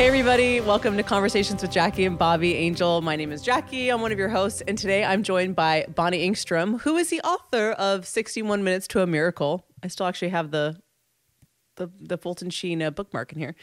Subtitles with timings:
[0.00, 0.62] Hey, everybody.
[0.62, 3.02] Welcome to Conversations with Jackie and Bobby Angel.
[3.02, 3.90] My name is Jackie.
[3.90, 4.62] I'm one of your hosts.
[4.66, 9.02] And today I'm joined by Bonnie Engstrom, who is the author of 61 Minutes to
[9.02, 9.66] a Miracle.
[9.82, 10.80] I still actually have the
[11.76, 13.54] the, the Fulton Sheen uh, bookmark in here.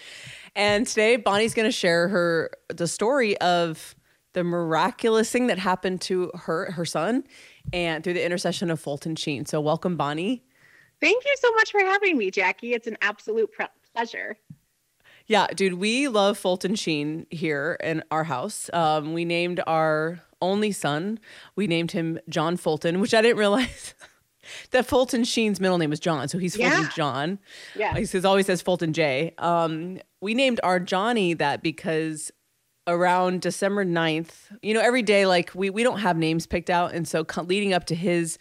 [0.56, 3.96] And today Bonnie's going to share her the story of
[4.34, 7.24] the miraculous thing that happened to her her son
[7.74, 9.48] and through the intercession of Fulton Sheen.
[9.48, 10.44] So welcome Bonnie.
[11.02, 12.76] Thank you so much for having me, Jackie.
[12.76, 14.38] It's an absolute pre- pleasure.
[15.28, 18.70] Yeah, dude, we love Fulton Sheen here in our house.
[18.72, 21.20] Um, we named our only son,
[21.56, 23.94] we named him John Fulton, which I didn't realize
[24.72, 26.28] that Fulton Sheen's middle name was John.
[26.28, 26.90] So he's Fulton Yeah.
[26.96, 27.40] John.
[27.76, 27.96] Yeah.
[27.98, 29.34] He says, always says Fulton J.
[29.40, 32.32] Um, we named our Johnny that because
[32.86, 34.30] around December 9th,
[34.62, 36.94] you know, every day, like we, we don't have names picked out.
[36.94, 38.38] And so co- leading up to his,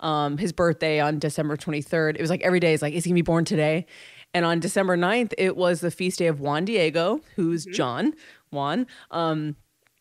[0.00, 3.10] um, his birthday on December 23rd, it was like every day is like, is he
[3.10, 3.86] gonna be born today?
[4.34, 8.14] And on December 9th, it was the feast day of Juan Diego, who's John,
[8.50, 8.86] Juan.
[9.10, 9.56] Um,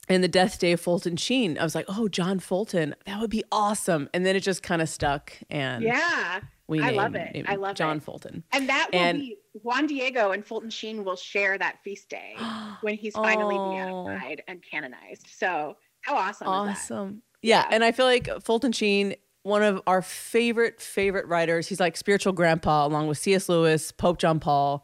[0.09, 1.57] and the death day of Fulton Sheen.
[1.57, 4.09] I was like, oh, John Fulton, that would be awesome.
[4.13, 5.33] And then it just kind of stuck.
[5.49, 6.39] And Yeah.
[6.67, 7.45] we I love it.
[7.47, 8.03] I love John it.
[8.03, 8.43] Fulton.
[8.53, 12.35] And that will And- be Juan Diego and Fulton Sheen will share that feast day
[12.81, 14.05] when he's finally Oh.
[14.05, 15.25] beatified and canonized.
[15.29, 16.93] So how awesome, is that?
[16.93, 17.21] Awesome.
[17.41, 17.63] Yeah.
[17.63, 17.67] Yeah.
[17.75, 19.15] And I feel like Fulton Sheen,
[19.47, 23.47] one of our favorite, favorite writers, he's like spiritual grandpa along with C.S.
[23.49, 24.83] Lewis, Pope John Paul.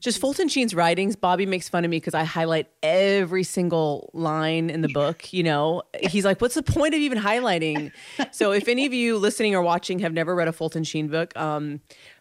[0.00, 4.70] Just Fulton Sheen's writings, Bobby makes fun of me because I highlight every single line
[4.70, 5.32] in the book.
[5.32, 7.92] You know, he's like, What's the point of even highlighting?
[8.32, 11.36] so, if any of you listening or watching have never read a Fulton Sheen book,
[11.36, 11.80] um,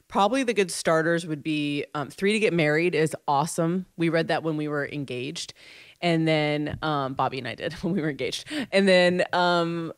[0.09, 3.85] probably the good starters would be um, Three to Get Married is awesome.
[3.95, 5.53] We read that when we were engaged.
[6.01, 8.45] And then um, Bobby and I did when we were engaged.
[8.71, 9.93] And then um,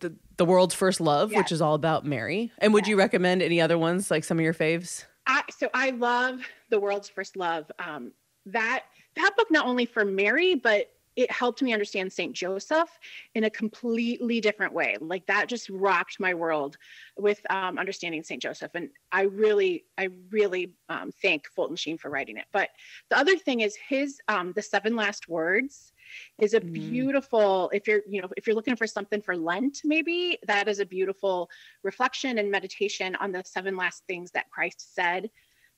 [0.00, 2.50] the, the World's First Love, which is all about Mary.
[2.58, 5.04] And would you recommend any other ones, like some of your faves?
[5.26, 6.40] I, so I love
[6.70, 7.70] the world's first love.
[7.78, 8.12] Um,
[8.46, 8.84] that
[9.16, 12.88] that book not only for Mary, but it helped me understand Saint Joseph
[13.34, 14.96] in a completely different way.
[15.00, 16.78] Like that just rocked my world
[17.16, 22.08] with um, understanding Saint Joseph, and I really, I really um, thank Fulton Sheen for
[22.08, 22.46] writing it.
[22.52, 22.70] But
[23.10, 25.92] the other thing is his um, the seven last words
[26.38, 26.72] is a Mm.
[26.72, 30.80] beautiful if you're you know if you're looking for something for lent maybe that is
[30.80, 31.50] a beautiful
[31.82, 35.30] reflection and meditation on the seven last things that christ said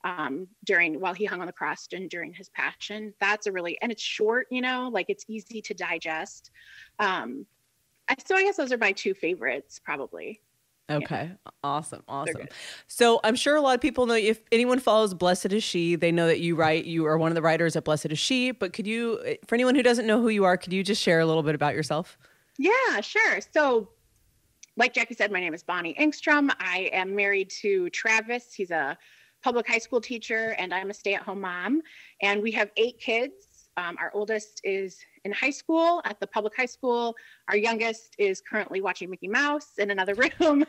[0.05, 3.13] um, during while he hung on the cross and during his passion.
[3.21, 6.51] That's a really and it's short you know like it's easy to digest.
[6.99, 7.47] Um,
[8.09, 10.41] I, so i guess those are my two favorites probably
[10.91, 11.31] Okay.
[11.63, 12.03] Awesome.
[12.09, 12.49] Awesome.
[12.87, 16.11] So I'm sure a lot of people know if anyone follows Blessed is She, they
[16.11, 18.51] know that you write, you are one of the writers at Blessed is She.
[18.51, 21.21] But could you, for anyone who doesn't know who you are, could you just share
[21.21, 22.19] a little bit about yourself?
[22.59, 23.41] Yeah, sure.
[23.53, 23.89] So,
[24.77, 26.51] like Jackie said, my name is Bonnie Engstrom.
[26.59, 28.53] I am married to Travis.
[28.53, 28.97] He's a
[29.43, 31.83] public high school teacher, and I'm a stay at home mom.
[32.23, 33.69] And we have eight kids.
[33.77, 37.15] Um, our oldest is in high school at the public high school.
[37.49, 40.65] Our youngest is currently watching Mickey Mouse in another room.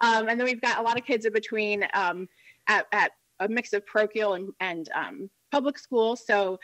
[0.00, 2.28] um, and then we've got a lot of kids in between um,
[2.66, 6.16] at, at a mix of parochial and, and um, public school.
[6.16, 6.58] So,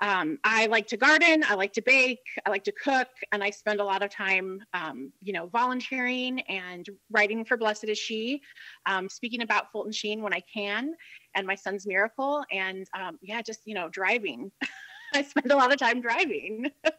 [0.00, 3.50] um, I like to garden, I like to bake, I like to cook, and I
[3.50, 8.42] spend a lot of time, um, you know, volunteering and writing for Blessed is She,
[8.86, 10.94] um, speaking about Fulton Sheen when I can,
[11.36, 12.88] and my son's miracle, and
[13.22, 14.50] yeah, just you know, driving.
[15.14, 16.70] I spend a lot of time driving.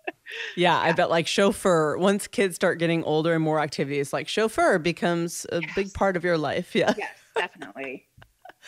[0.55, 4.79] Yeah, I bet like chauffeur, once kids start getting older and more activities, like chauffeur
[4.79, 6.73] becomes a big part of your life.
[6.73, 6.95] Yeah.
[6.97, 8.07] yes, definitely,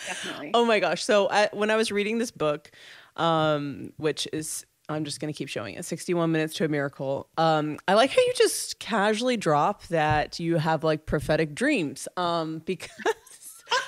[0.05, 0.51] definitely.
[0.53, 1.03] Oh my gosh.
[1.03, 2.69] So I, when I was reading this book,
[3.15, 7.27] um, which is, I'm just going to keep showing it 61 Minutes to a Miracle.
[7.37, 12.07] Um, I like how you just casually drop that you have like prophetic dreams.
[12.17, 12.91] Um, because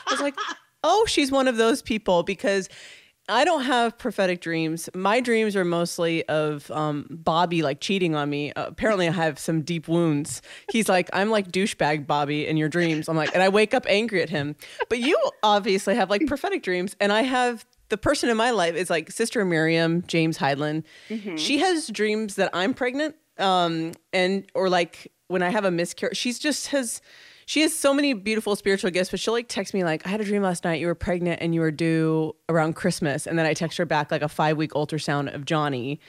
[0.07, 0.35] I was like,
[0.83, 2.67] oh, she's one of those people because
[3.29, 4.90] I don't have prophetic dreams.
[4.95, 8.51] My dreams are mostly of um, Bobby like cheating on me.
[8.53, 10.41] Uh, apparently, I have some deep wounds.
[10.72, 13.07] He's like, I'm like douchebag Bobby in your dreams.
[13.07, 14.56] I'm like, and I wake up angry at him.
[14.89, 18.75] But you obviously have like prophetic dreams, and I have the person in my life
[18.75, 20.83] is like Sister Miriam James Heidland.
[21.38, 26.18] She has dreams that I'm pregnant, um, and or like when I have a miscarriage.
[26.18, 27.01] She's just has.
[27.50, 30.22] She has so many beautiful spiritual gifts, but she'll like text me like, "I had
[30.22, 30.80] a dream last night.
[30.80, 34.12] You were pregnant and you were due around Christmas." And then I text her back
[34.12, 36.00] like a five week ultrasound of Johnny,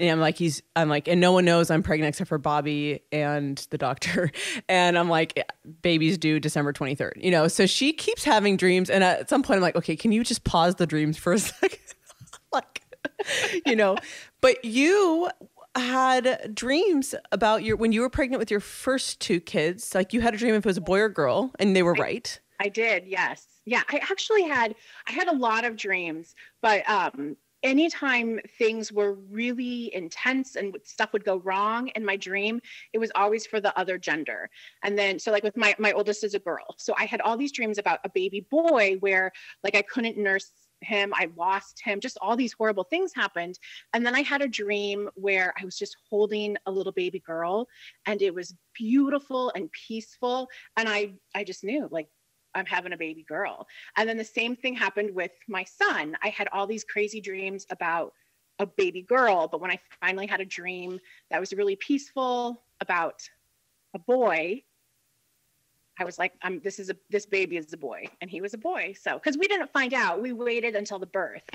[0.00, 2.98] and I'm like, "He's," I'm like, and no one knows I'm pregnant except for Bobby
[3.12, 4.32] and the doctor.
[4.68, 5.44] And I'm like, eh,
[5.82, 9.58] "Baby's due December 23rd." You know, so she keeps having dreams, and at some point
[9.58, 11.78] I'm like, "Okay, can you just pause the dreams for a second?
[12.52, 12.82] like,
[13.64, 13.96] you know,
[14.40, 15.30] but you
[15.78, 19.94] had dreams about your when you were pregnant with your first two kids.
[19.94, 21.94] Like you had a dream if it was a boy or girl, and they were
[21.94, 22.38] right.
[22.60, 23.46] I did, yes.
[23.64, 24.74] Yeah, I actually had
[25.06, 31.12] I had a lot of dreams, but um anytime things were really intense and stuff
[31.12, 32.60] would go wrong in my dream
[32.92, 34.48] it was always for the other gender
[34.84, 37.36] and then so like with my my oldest is a girl so i had all
[37.36, 39.32] these dreams about a baby boy where
[39.64, 43.58] like i couldn't nurse him i lost him just all these horrible things happened
[43.94, 47.66] and then i had a dream where i was just holding a little baby girl
[48.06, 52.08] and it was beautiful and peaceful and i i just knew like
[52.54, 53.66] I'm having a baby girl.
[53.96, 56.16] And then the same thing happened with my son.
[56.22, 58.14] I had all these crazy dreams about
[58.58, 60.98] a baby girl, but when I finally had a dream
[61.30, 63.22] that was really peaceful about
[63.94, 64.62] a boy,
[65.98, 68.06] I was like, I'm this is a this baby is a boy.
[68.20, 68.94] And he was a boy.
[69.00, 71.48] So because we didn't find out, we waited until the birth.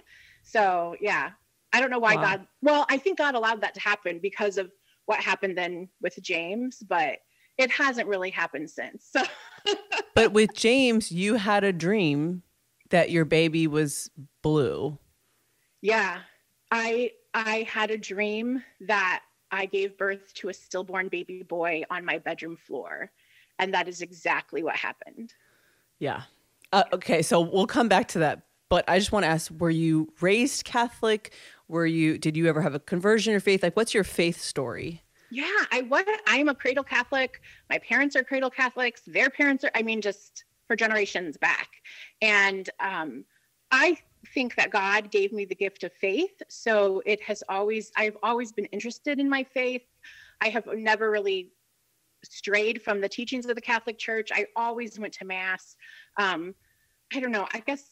[0.44, 1.32] So yeah.
[1.72, 2.22] I don't know why wow.
[2.22, 4.72] God well, I think God allowed that to happen because of
[5.06, 7.20] what happened then with James, but
[7.58, 9.10] it hasn't really happened since.
[9.12, 9.24] So
[10.16, 12.44] but with James, you had a dream
[12.90, 14.10] that your baby was
[14.42, 14.98] blue.
[15.82, 16.20] Yeah.
[16.72, 22.06] I I had a dream that I gave birth to a stillborn baby boy on
[22.06, 23.12] my bedroom floor.
[23.64, 25.34] And that is exactly what happened.
[25.98, 26.24] Yeah.
[26.74, 28.42] Uh, okay, so we'll come back to that.
[28.68, 31.34] But I just want to ask were you raised Catholic?
[31.70, 33.64] Were you did you ever have a conversion or faith?
[33.64, 35.02] Like what's your faith story?
[35.32, 36.04] Yeah, I was.
[36.28, 37.40] I'm a cradle Catholic.
[37.70, 39.02] My parents are cradle Catholics.
[39.08, 39.72] Their parents are.
[39.74, 41.70] I mean, just for generations back.
[42.22, 43.24] And um,
[43.72, 43.98] I
[44.34, 46.42] think that God gave me the gift of faith.
[46.50, 47.94] So it has always.
[47.96, 49.84] I've always been interested in my faith.
[50.42, 51.54] I have never really
[52.24, 54.30] strayed from the teachings of the Catholic Church.
[54.34, 55.76] I always went to mass.
[56.18, 56.56] Um,
[57.14, 57.48] I don't know.
[57.54, 57.84] I guess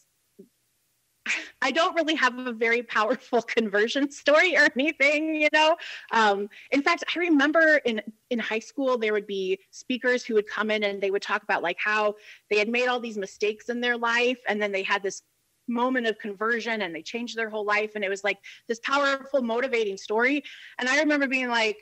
[1.60, 5.76] I don't really have a very powerful conversion story or anything, you know.
[6.12, 10.48] Um, in fact, I remember in in high school there would be speakers who would
[10.48, 12.16] come in and they would talk about like how
[12.50, 15.22] they had made all these mistakes in their life, and then they had this
[15.68, 19.42] moment of conversion and they changed their whole life, and it was like this powerful,
[19.42, 20.42] motivating story.
[20.78, 21.78] And I remember being like,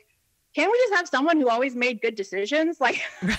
[0.55, 3.01] "Can't we just have someone who always made good decisions?" Like.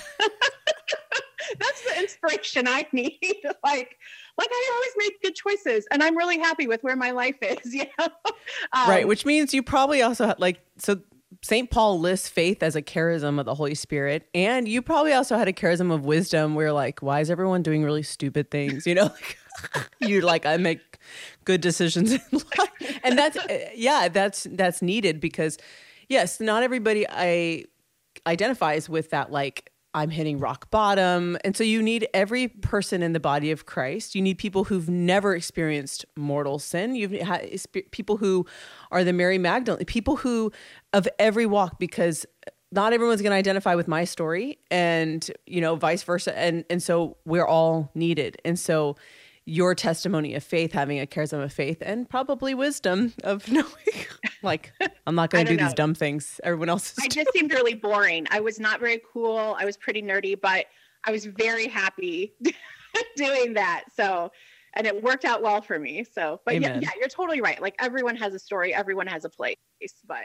[1.59, 3.19] that's the inspiration I need.
[3.65, 3.97] like,
[4.39, 7.75] like I always make good choices, and I'm really happy with where my life is.
[7.75, 8.09] You know,
[8.73, 9.07] um, right?
[9.07, 11.01] Which means you probably also have, like so.
[11.45, 11.71] St.
[11.71, 15.49] Paul lists faith as a charism of the Holy Spirit, and you probably also had
[15.49, 16.55] a charism of wisdom.
[16.55, 18.87] Where like, why is everyone doing really stupid things?
[18.87, 19.39] You know, like,
[19.99, 20.99] you're like, I make
[21.45, 23.39] good decisions in life, and that's
[23.75, 25.59] yeah, that's that's needed because
[26.13, 27.65] yes, not everybody I
[28.27, 31.37] identifies with that like I'm hitting rock bottom.
[31.45, 34.15] And so you need every person in the body of Christ.
[34.15, 36.95] You need people who've never experienced mortal sin.
[36.95, 37.51] You've had
[37.91, 38.47] people who
[38.91, 40.51] are the Mary Magdalene, people who
[40.93, 42.25] of every walk, because
[42.71, 46.37] not everyone's going to identify with my story and, you know, vice versa.
[46.39, 48.41] And, and so we're all needed.
[48.47, 48.97] And so
[49.45, 53.67] your testimony of faith, having a charism of faith, and probably wisdom of knowing,
[54.43, 54.73] like,
[55.07, 55.67] I'm not going to do know.
[55.67, 58.27] these dumb things everyone else I just seemed really boring.
[58.31, 59.57] I was not very cool.
[59.59, 60.67] I was pretty nerdy, but
[61.05, 62.35] I was very happy
[63.17, 63.85] doing that.
[63.95, 64.31] So,
[64.75, 66.05] and it worked out well for me.
[66.05, 67.61] So, but yeah, yeah, you're totally right.
[67.61, 69.57] Like, everyone has a story, everyone has a place,
[70.07, 70.19] but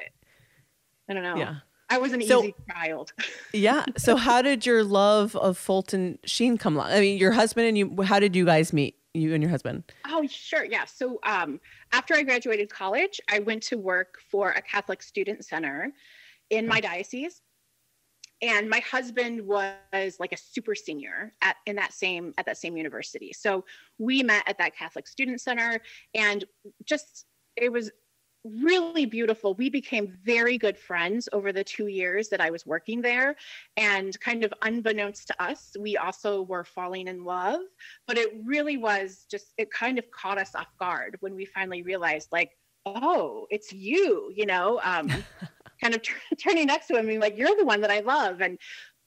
[1.10, 1.38] I don't know.
[1.38, 1.56] Yeah.
[1.90, 3.14] I was an so, easy child.
[3.54, 3.86] yeah.
[3.98, 6.92] So how did your love of Fulton Sheen come along?
[6.92, 8.97] I mean, your husband and you, how did you guys meet?
[9.18, 9.84] You and your husband?
[10.08, 10.64] Oh, sure.
[10.64, 10.86] Yeah.
[10.86, 11.60] So um,
[11.92, 15.92] after I graduated college, I went to work for a Catholic student center
[16.50, 17.42] in my diocese.
[18.42, 22.78] And my husband was like a super senior at in that same at that same
[22.78, 23.34] university.
[23.34, 23.66] So
[23.98, 25.82] we met at that Catholic student center
[26.14, 26.46] and
[26.86, 27.26] just
[27.56, 27.90] it was
[28.62, 29.54] really beautiful.
[29.54, 33.36] We became very good friends over the two years that I was working there.
[33.76, 37.62] And kind of unbeknownst to us, we also were falling in love.
[38.08, 41.84] But it really was just, it kind of caught us off guard when we finally
[41.84, 42.52] realized, like,
[42.86, 45.10] oh, it's you, you know, um,
[45.82, 48.00] kind of t- turning next to him and being like, you're the one that I
[48.00, 48.42] love.
[48.42, 48.58] And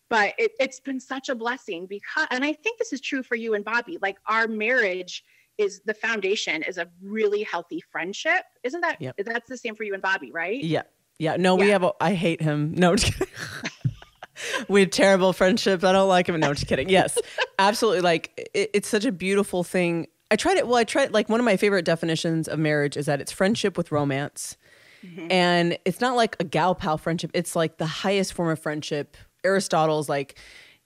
[0.09, 3.37] but it, it's been such a blessing because, and I think this is true for
[3.37, 5.25] you and Bobby, like our marriage
[5.61, 8.43] is the foundation is a really healthy friendship.
[8.65, 9.17] Isn't that yep.
[9.19, 10.63] that's the same for you and Bobby, right?
[10.63, 10.83] Yeah.
[11.19, 11.37] Yeah.
[11.37, 11.65] No, yeah.
[11.65, 12.75] we have a, I hate him.
[12.75, 12.97] No,
[14.69, 15.85] we have terrible friendships.
[15.85, 16.41] I don't like him.
[16.41, 16.89] No, I'm just kidding.
[16.89, 17.19] Yes,
[17.59, 18.01] absolutely.
[18.01, 20.07] Like it, it's such a beautiful thing.
[20.31, 20.67] I tried it.
[20.67, 23.77] Well, I tried like one of my favorite definitions of marriage is that it's friendship
[23.77, 24.57] with romance.
[25.05, 25.33] Mm-hmm.
[25.33, 27.31] And it's not like a gal pal friendship.
[27.35, 29.17] It's like the highest form of friendship.
[29.45, 30.39] Aristotle's like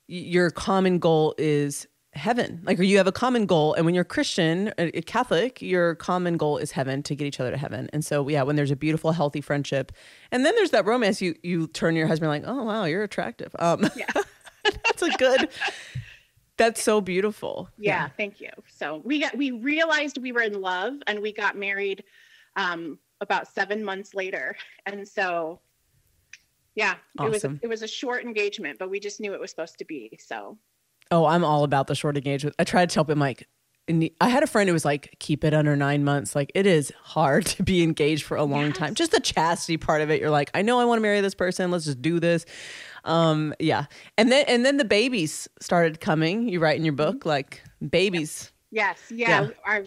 [0.06, 2.60] your common goal is heaven.
[2.64, 6.36] Like or you have a common goal and when you're christian a catholic your common
[6.36, 7.88] goal is heaven to get each other to heaven.
[7.92, 9.92] And so yeah when there's a beautiful healthy friendship
[10.30, 13.54] and then there's that romance you you turn your husband like oh wow you're attractive.
[13.58, 14.06] Um yeah.
[14.64, 15.48] that's a good
[16.56, 17.68] that's so beautiful.
[17.78, 18.50] Yeah, yeah, thank you.
[18.68, 22.04] So we got we realized we were in love and we got married
[22.56, 24.56] um, about seven months later.
[24.86, 25.60] And so,
[26.74, 27.26] yeah, Awesome.
[27.26, 29.84] it was it was a short engagement, but we just knew it was supposed to
[29.84, 30.16] be.
[30.20, 30.56] So
[31.14, 32.56] Oh, I'm all about the short engagement.
[32.58, 33.46] I tried to tell him like,
[34.20, 36.34] I had a friend who was like, keep it under nine months.
[36.34, 38.76] Like it is hard to be engaged for a long Yes.
[38.78, 38.94] time.
[38.94, 40.20] Just the chastity part of it.
[40.20, 41.70] You're like, I know I want to marry this person.
[41.70, 42.46] Let's just do this.
[43.04, 43.84] Um, yeah.
[44.18, 46.48] And then and then the babies started coming.
[46.48, 48.50] You write in your book like babies.
[48.70, 49.50] yes, yeah, Yeah.
[49.66, 49.84] our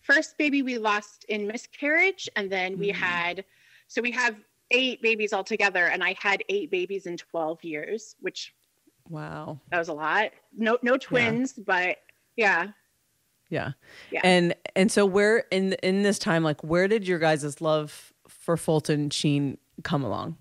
[0.00, 2.94] first baby we lost in miscarriage, and then we Mm.
[2.94, 3.44] had
[3.88, 4.36] so we have
[4.70, 8.54] eight babies altogether, and I had eight babies in twelve years, which
[9.10, 9.60] Wow.
[9.70, 10.30] that was a lot.
[10.56, 11.98] No no twins, but
[12.36, 12.68] yeah.
[13.50, 13.72] Yeah.
[14.12, 14.20] Yeah.
[14.22, 18.56] And and so where in in this time, like where did your guys' love for
[18.56, 20.36] Fulton Sheen come along?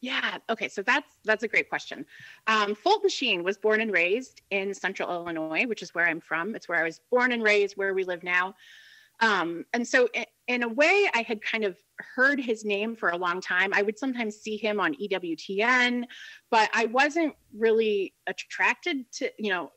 [0.00, 0.38] Yeah.
[0.48, 0.68] Okay.
[0.68, 2.06] So that's that's a great question.
[2.46, 6.54] Um, Fulton Sheen was born and raised in Central Illinois, which is where I'm from.
[6.54, 8.54] It's where I was born and raised, where we live now.
[9.22, 11.78] Um, and so, in, in a way, I had kind of
[12.14, 13.72] heard his name for a long time.
[13.72, 16.04] I would sometimes see him on EWTN,
[16.50, 19.70] but I wasn't really attracted to, you know,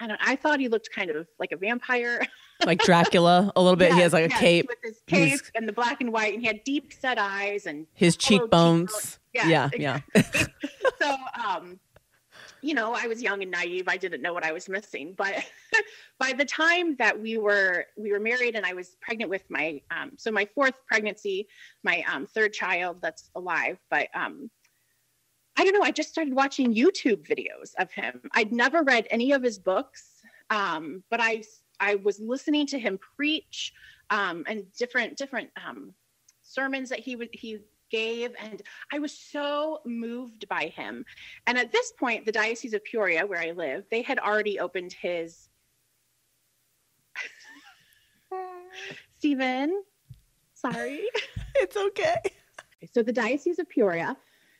[0.00, 0.20] I don't.
[0.24, 2.26] I thought he looked kind of like a vampire.
[2.66, 3.94] Like Dracula a little bit.
[3.94, 6.48] he has like a cape, with his cape and the black and white, and he
[6.48, 9.20] had deep set eyes and his cheekbones.
[9.32, 9.46] Yes,
[9.78, 10.22] Yeah, yeah.
[11.00, 11.16] so
[11.46, 11.78] um
[12.62, 13.88] you know i was young and naive.
[13.88, 15.34] I didn't know what i was missing but
[16.18, 19.80] by the time that we were we were married and i was pregnant with my
[19.90, 21.48] um so my fourth pregnancy
[21.82, 24.50] my um third child that's alive but um
[25.56, 28.20] i don't know i just started watching youtube videos of him.
[28.34, 31.42] I'd never read any of his books um but i
[31.80, 33.72] i was listening to him preach
[34.10, 35.94] um and different different um
[36.42, 37.58] sermons that he would he
[37.90, 41.04] gave and i was so moved by him.
[41.46, 44.92] And at this point the diocese of peoria where i live they had already opened
[44.92, 45.48] his
[49.18, 49.82] stephen
[50.54, 51.02] sorry.
[51.60, 52.14] It's okay.
[52.92, 54.16] so the diocese of peoria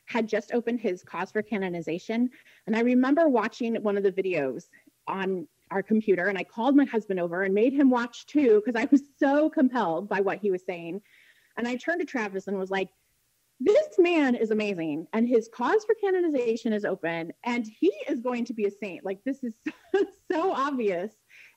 [0.07, 2.31] had just opened his cause for canonization
[2.67, 4.65] and i remember watching one of the videos
[5.07, 8.81] on our computer and i called my husband over and made him watch too because
[8.81, 11.01] i was so compelled by what he was saying.
[11.57, 12.89] And i turned to travis and was like
[13.61, 18.45] this man is amazing and his cause for canonization is open and he is going
[18.45, 19.05] to be a saint.
[19.05, 19.55] Like this is
[20.31, 21.13] so obvious.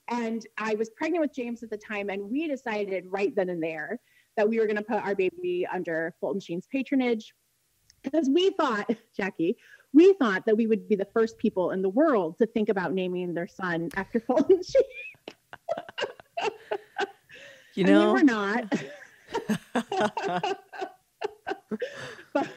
[0.10, 3.62] And i was pregnant with james at the time and we decided right then and
[3.62, 4.00] there
[4.36, 7.34] that we were going to put our baby under fulton sheen's patronage.
[8.03, 9.58] Because we thought jackie
[9.93, 12.93] we thought that we would be the first people in the world to think about
[12.93, 14.84] naming their son after fulton sheen.
[17.75, 18.74] You and we know, were not
[22.34, 22.50] but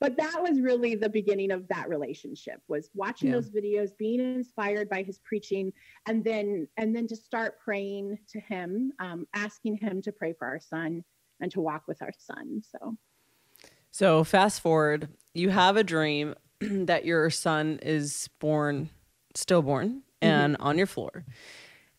[0.00, 3.36] but that was really the beginning of that relationship was watching Yeah.
[3.36, 5.72] those videos being inspired by his preaching
[6.06, 10.46] and then and then to start praying to him um, asking him to pray for
[10.46, 11.04] our son
[11.40, 12.96] and to walk with our son so
[13.94, 18.90] so fast forward, you have a dream that your son is born,
[19.36, 21.24] stillborn, and on your floor.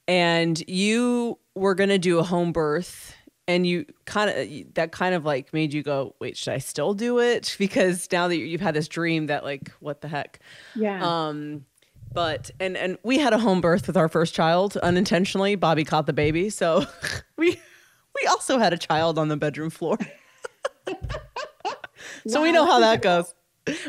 [0.05, 3.15] And you were going to do a home birth
[3.47, 6.93] and you kind of that kind of like made you go wait should i still
[6.93, 7.55] do it?
[7.65, 10.39] Because now that you've had this dream that like what the heck?
[10.75, 10.99] Yeah.
[11.03, 11.65] Um
[12.13, 15.55] but and and we had a home birth with our first child unintentionally.
[15.55, 16.49] Bobby caught the baby.
[16.49, 16.85] So
[17.37, 17.51] we
[18.15, 19.97] we also had a child on the bedroom floor.
[22.27, 23.33] So we know how that goes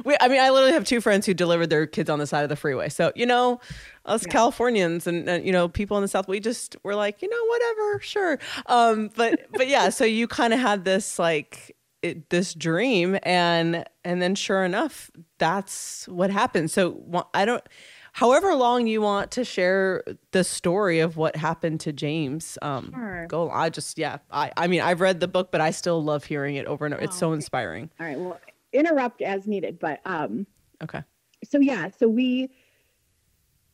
[0.04, 2.42] we i mean i literally have two friends who delivered their kids on the side
[2.42, 3.60] of the freeway so you know
[4.06, 4.32] us Yeah.
[4.32, 7.44] californians and, and you know people in the south we just were like you know
[7.46, 12.54] whatever sure um but but yeah so you kind of had this like it, this
[12.54, 17.64] dream and and then sure enough that's what happened so i don't
[18.12, 23.26] however long you want to share the story of what happened to james um Sure.
[23.28, 26.24] go i just yeah i i mean i've read the book but i still love
[26.24, 27.36] hearing it over and over it's Oh, so okay.
[27.36, 28.38] inspiring all right well
[28.72, 30.46] interrupt as needed but um
[30.82, 31.02] okay.
[31.44, 32.50] so yeah so we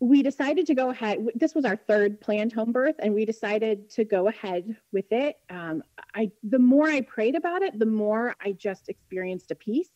[0.01, 3.89] we decided to go ahead this was our third planned home birth and we decided
[3.89, 5.37] to go ahead with it.
[5.49, 5.83] Um,
[6.15, 9.91] i the more i prayed about it the more i just experienced a peace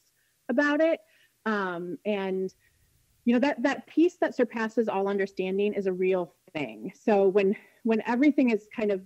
[0.48, 1.00] about it.
[1.44, 2.52] Um, and
[3.24, 6.92] you know that that peace that surpasses all understanding is a real thing.
[6.94, 9.02] So when when everything is kind of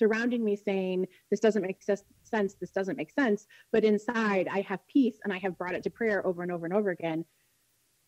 [0.00, 4.80] surrounding me saying this doesn't make sense this doesn't make sense but inside i have
[4.96, 7.20] peace and i have brought it to prayer over and over and over again.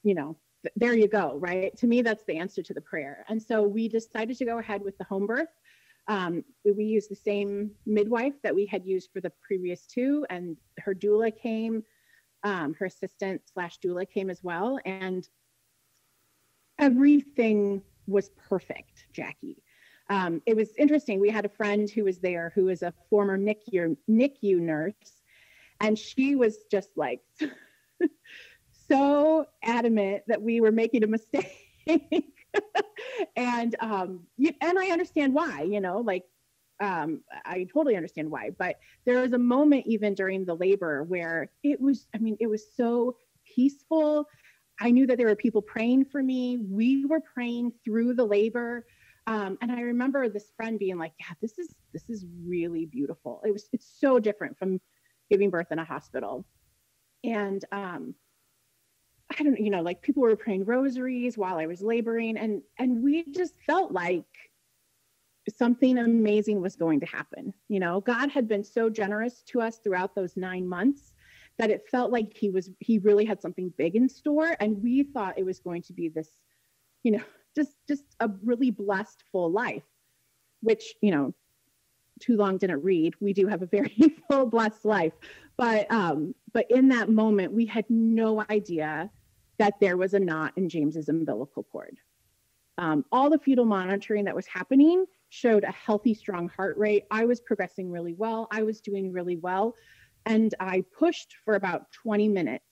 [0.08, 0.30] You know
[0.64, 1.76] th- there you go right?
[1.80, 3.24] To me that's the answer to the prayer.
[3.28, 5.54] And so we decided to go ahead with the home birth.
[6.08, 6.34] Um,
[6.64, 10.56] we, we used the same midwife that we had used for the previous two and
[10.84, 11.84] her doula came
[12.44, 14.78] um, her assistant slash doula came as well.
[14.84, 15.28] And
[16.78, 19.61] everything was perfect jackie
[20.12, 21.20] um, it was interesting.
[21.20, 25.22] We had a friend who was there who was a former NICU, NICU nurse,
[25.80, 27.20] and she was just like
[28.90, 31.86] so adamant that we were making a mistake.
[33.36, 34.26] and um,
[34.60, 36.24] and I understand why, you know, like
[36.78, 38.50] um, I totally understand why.
[38.50, 42.48] But there was a moment even during the labor where it was, I mean, it
[42.48, 43.16] was so
[43.46, 44.26] peaceful.
[44.78, 46.58] I knew that there were people praying for me.
[46.58, 48.84] We were praying through the labor.
[49.26, 53.40] Um, and I remember this friend being like, "Yeah, this is this is really beautiful.
[53.44, 54.80] It was it's so different from
[55.30, 56.44] giving birth in a hospital."
[57.24, 58.14] And um,
[59.38, 63.02] I don't, you know, like people were praying rosaries while I was laboring, and and
[63.02, 64.24] we just felt like
[65.56, 67.52] something amazing was going to happen.
[67.68, 71.12] You know, God had been so generous to us throughout those nine months
[71.58, 75.04] that it felt like he was he really had something big in store, and we
[75.04, 76.30] thought it was going to be this,
[77.02, 77.24] you know,
[77.54, 79.84] just just a really blessed full life,
[80.60, 81.34] which you know,
[82.20, 83.14] too long didn't read.
[83.20, 83.96] We do have a very
[84.30, 85.12] full blessed life,
[85.56, 89.10] but um, but in that moment, we had no idea
[89.58, 91.98] that there was a knot in James's umbilical cord.
[92.78, 97.04] Um, all the fetal monitoring that was happening showed a healthy, strong heart rate.
[97.10, 98.48] I was progressing really well.
[98.50, 99.74] I was doing really well.
[100.26, 102.64] And I pushed for about 20 minutes.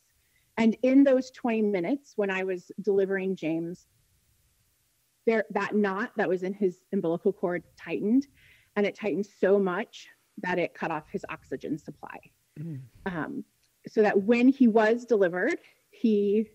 [0.57, 3.87] And in those 20 minutes, when I was delivering James,
[5.27, 8.27] there that knot that was in his umbilical cord tightened,
[8.77, 10.09] and it tightened so much
[10.39, 12.19] that it cut off his oxygen supply.
[12.59, 12.81] Mm.
[13.07, 13.45] Um,
[13.89, 15.59] so that when he was delivered,
[15.91, 16.49] he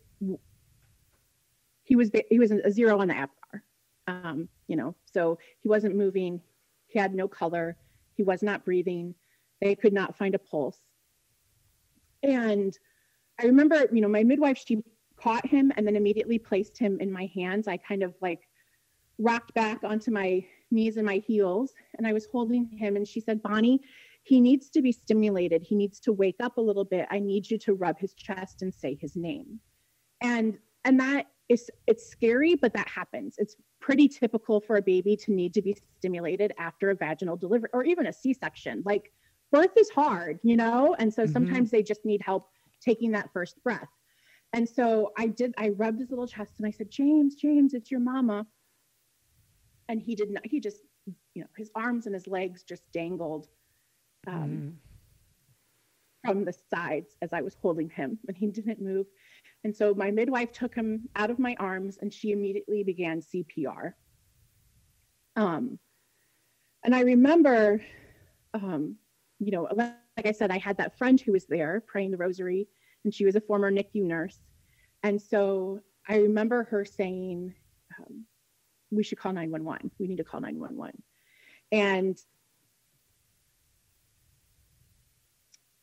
[1.83, 3.61] he was he was a zero on the APGAR.
[4.07, 6.41] Um, you know, so he wasn't moving.
[6.87, 7.77] He had no color.
[8.15, 9.15] He was not breathing.
[9.61, 10.79] They could not find a pulse.
[12.23, 12.77] And
[13.39, 14.83] I remember, you know, my midwife, she
[15.17, 17.67] caught him and then immediately placed him in my hands.
[17.67, 18.47] I kind of like
[19.17, 22.95] rocked back onto my knees and my heels and I was holding him.
[22.95, 23.81] And she said, Bonnie,
[24.23, 25.61] he needs to be stimulated.
[25.61, 27.07] He needs to wake up a little bit.
[27.11, 29.59] I need you to rub his chest and say his name.
[30.21, 33.35] And and that is it's scary, but that happens.
[33.37, 37.69] It's pretty typical for a baby to need to be stimulated after a vaginal delivery
[37.71, 38.81] or even a C-section.
[38.83, 39.11] Like
[39.51, 40.95] birth is hard, you know?
[40.97, 41.31] And so mm-hmm.
[41.31, 42.49] sometimes they just need help
[42.81, 43.89] taking that first breath.
[44.53, 47.91] And so I did, I rubbed his little chest and I said, James, James, it's
[47.91, 48.45] your mama.
[49.87, 50.81] And he did not, he just,
[51.33, 53.47] you know, his arms and his legs just dangled
[54.27, 56.27] um, mm.
[56.27, 59.05] from the sides as I was holding him and he didn't move.
[59.63, 63.93] And so my midwife took him out of my arms and she immediately began CPR.
[65.35, 65.79] Um,
[66.83, 67.81] and I remember,
[68.53, 68.95] um,
[69.39, 72.67] you know, like I said, I had that friend who was there praying the rosary,
[73.03, 74.39] and she was a former NICU nurse.
[75.03, 77.53] And so I remember her saying,
[77.99, 78.25] um,
[78.91, 79.91] we should call 911.
[79.99, 81.01] We need to call 911.
[81.71, 82.17] And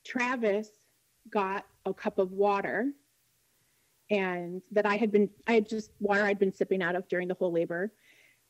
[0.05, 0.69] Travis
[1.31, 2.93] got a cup of water
[4.11, 7.29] and that I had been, I had just water I'd been sipping out of during
[7.29, 7.93] the whole labor.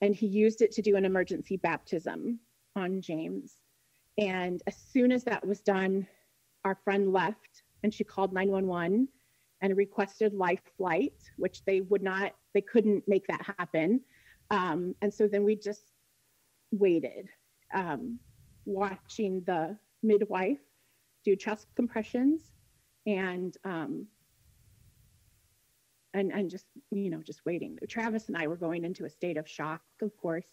[0.00, 2.40] And he used it to do an emergency baptism
[2.74, 3.54] on James.
[4.18, 6.06] And as soon as that was done,
[6.64, 9.08] our friend left and she called 911
[9.60, 14.00] and requested life flight, which they would not, they couldn't make that happen.
[14.52, 15.90] Um, and so then we just
[16.70, 17.28] waited,
[17.74, 18.18] um,
[18.66, 20.60] watching the midwife
[21.24, 22.52] do chest compressions
[23.06, 24.06] and um,
[26.14, 27.78] and and just you know just waiting.
[27.88, 30.46] Travis and i were going into a state of shock of course.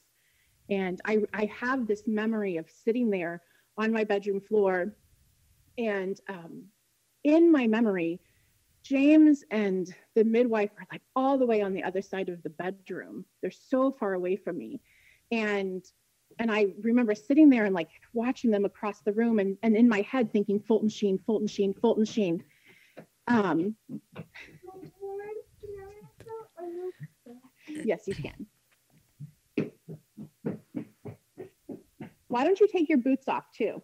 [0.69, 3.41] And i i have this memory of sitting there
[3.77, 4.95] on my bedroom floor
[5.77, 6.63] and um,
[7.25, 8.21] in my memory
[8.83, 12.49] james and the midwife are like all the way on the other side of the
[12.49, 14.81] bedroom they're so far away from me
[15.31, 15.83] and
[16.39, 19.87] and i remember sitting there and like watching them across the room and, and in
[19.87, 22.43] my head thinking fulton sheen fulton sheen fulton sheen
[23.27, 23.75] um,
[27.83, 28.47] Yes, you can.
[32.27, 33.81] Why don't you take your boots off too?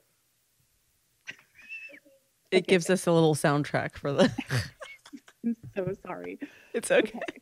[2.55, 4.31] It gives us a little soundtrack for the.
[5.45, 6.39] I'm so sorry.
[6.73, 7.19] It's okay.
[7.19, 7.41] okay.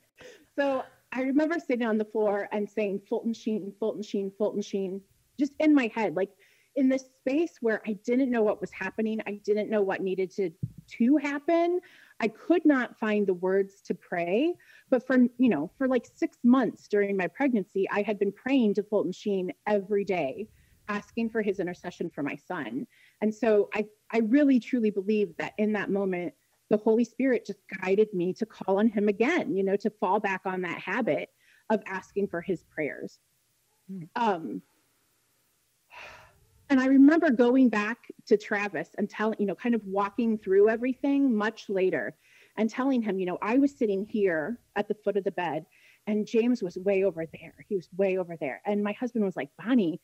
[0.57, 5.01] So I remember sitting on the floor and saying Fulton Sheen, Fulton Sheen, Fulton Sheen,
[5.39, 6.29] just in my head, like
[6.75, 9.21] in this space where I didn't know what was happening.
[9.27, 10.51] I didn't know what needed to
[10.85, 11.79] to happen.
[12.19, 14.53] I could not find the words to pray,
[14.89, 18.75] but for, you know, for like six months during my pregnancy, I had been praying
[18.75, 20.47] to Fulton Sheen every day,
[20.87, 22.87] asking for his intercession for my son.
[23.21, 26.33] And so I, I really truly believe that in that moment,
[26.69, 30.19] the Holy Spirit just guided me to call on him again, you know, to fall
[30.19, 31.29] back on that habit
[31.69, 33.19] of asking for his prayers.
[34.15, 34.61] Um,
[36.69, 37.97] and I remember going back
[38.27, 42.15] to Travis and telling, you know, kind of walking through everything much later
[42.57, 45.65] and telling him, you know, I was sitting here at the foot of the bed
[46.07, 47.53] and James was way over there.
[47.67, 48.61] He was way over there.
[48.65, 50.01] And my husband was like, Bonnie,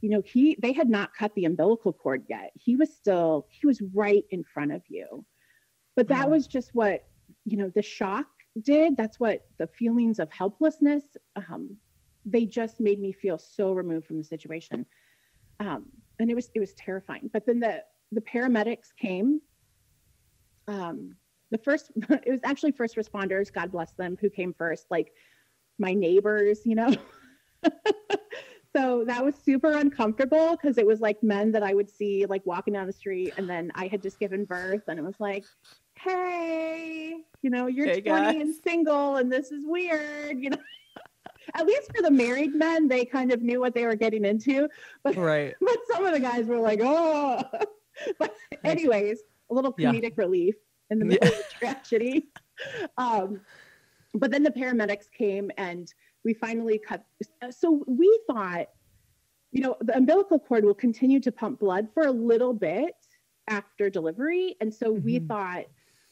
[0.00, 2.52] you know, he they had not cut the umbilical cord yet.
[2.54, 5.24] He was still, he was right in front of you.
[5.94, 7.06] But that was just what,
[7.46, 8.26] you know, the shock
[8.62, 8.96] did.
[8.96, 11.04] That's what the feelings of helplessness,
[11.36, 11.76] um,
[12.26, 14.84] they just made me feel so removed from the situation.
[15.60, 15.86] Um,
[16.18, 17.30] and it was it was terrifying.
[17.32, 17.82] But then the
[18.12, 19.40] the paramedics came.
[20.68, 21.16] Um,
[21.50, 25.12] the first it was actually first responders, God bless them, who came first, like
[25.78, 26.94] my neighbors, you know.
[28.76, 32.44] so that was super uncomfortable because it was like men that I would see like
[32.44, 35.44] walking down the street, and then I had just given birth, and it was like,
[35.94, 38.40] hey, you know, you're Hey, 20 guys.
[38.42, 40.58] and single, and this is weird, you know.
[41.54, 44.68] At least for the married men, they kind of knew what they were getting into.
[45.04, 45.54] But Right.
[45.60, 47.42] but some of the guys were like, oh.
[48.18, 48.34] but
[48.64, 49.92] anyways, a little Yeah.
[49.92, 50.56] comedic relief
[50.90, 52.28] in the middle of the tragedy.
[52.98, 53.40] Um,
[54.14, 55.92] but then the paramedics came and
[56.26, 57.04] we finally cut.
[57.50, 58.66] So we thought,
[59.52, 62.96] you know, the umbilical cord will continue to pump blood for a little bit
[63.48, 64.56] after delivery.
[64.60, 65.28] And so we Mhm.
[65.28, 65.66] thought,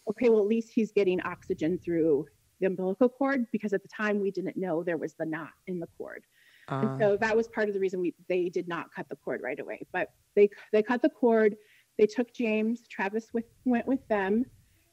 [0.09, 2.27] okay, well, at least he's getting oxygen through
[2.61, 5.81] the umbilical cord because at the time we didn't know there was the knot in
[5.81, 6.25] the cord.
[6.69, 9.17] Uh, And so that was part of the reason we they did not cut the
[9.17, 9.81] cord right away.
[9.93, 11.57] But they they cut the cord.
[11.99, 12.87] They took James.
[12.87, 14.47] Travis with went with them,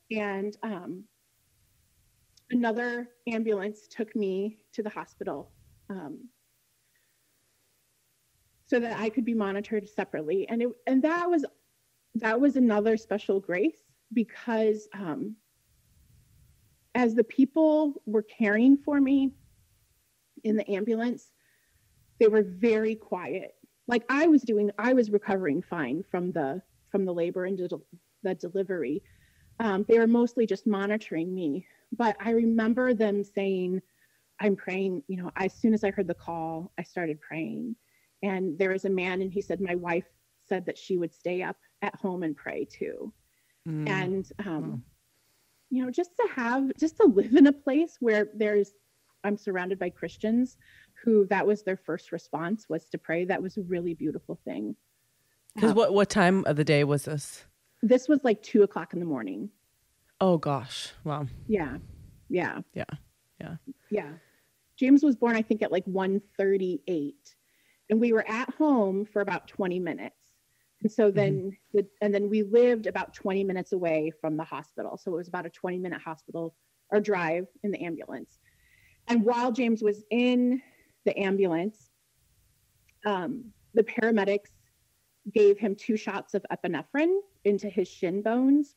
[0.10, 1.08] and um,
[2.52, 5.52] another ambulance took me to the hospital,
[5.90, 6.30] um,
[8.68, 10.48] so that I could be monitored separately.
[10.48, 11.46] And it and that was
[12.16, 13.84] that was another special grace
[14.14, 15.36] because um,
[16.96, 19.32] as the people were caring for me
[20.44, 21.32] in the ambulance
[22.20, 23.56] they were very quiet
[23.88, 27.58] like i was doing i was recovering fine from the from the labor and
[28.24, 29.02] the delivery
[29.60, 31.66] um, they were mostly just monitoring me
[31.98, 33.82] but i remember them saying
[34.40, 37.76] i'm praying you know as soon as i heard the call i started praying.
[38.24, 40.06] And there was a man and he said my wife
[40.48, 43.12] said that she would stay up at home and pray too.
[43.68, 44.80] Mm, and um, Wow.
[45.72, 48.74] you know just to have just to live in a place where there's
[49.24, 50.58] i'm surrounded by christians
[51.04, 53.26] who that was their first response was to pray.
[53.26, 54.76] That was a really beautiful thing.
[55.56, 57.46] Because Um, what what time of the day was this?
[57.82, 59.50] this was like two o'clock in the morning
[60.22, 60.94] Oh gosh.
[61.04, 61.26] Wow.
[61.48, 61.78] yeah
[62.30, 62.84] yeah Yeah.
[63.42, 63.56] Yeah.
[63.90, 64.12] yeah
[64.78, 67.14] james was born i think at like 1.38
[67.90, 70.16] and we were at home for about 20 minutes
[70.84, 74.96] and so then the, and then we lived about 20 minutes away from the hospital
[74.96, 76.56] so it was about a 20 minute hospital
[76.92, 78.38] or drive in the ambulance
[79.08, 80.62] and while james was in
[81.06, 81.90] the ambulance
[83.06, 84.52] um, the paramedics
[85.34, 88.76] gave him two shots of epinephrine into his shin bones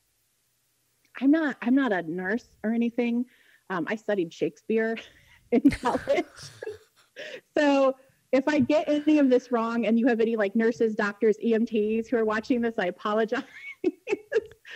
[1.21, 3.25] i'm not i'm not a nurse or anything
[3.69, 4.97] um, i studied shakespeare
[5.51, 6.25] in college
[7.57, 7.95] so
[8.31, 12.07] if i get any of this wrong and you have any like nurses doctors emts
[12.09, 13.43] who are watching this i apologize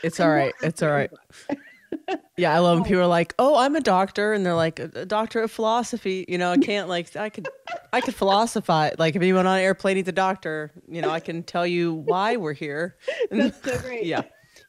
[0.04, 0.54] It's all right.
[0.62, 1.12] It's all right.
[2.38, 5.06] Yeah, I love when people are like, "Oh, I'm a doctor," and they're like, "A
[5.06, 7.49] doctor of philosophy." You know, I can't like, I could,
[7.91, 8.95] I could philosophize.
[8.97, 11.93] Like, if anyone on an airplane needs a doctor, you know, I can tell you
[11.93, 12.95] why we're here.
[13.30, 14.21] That's so great yeah,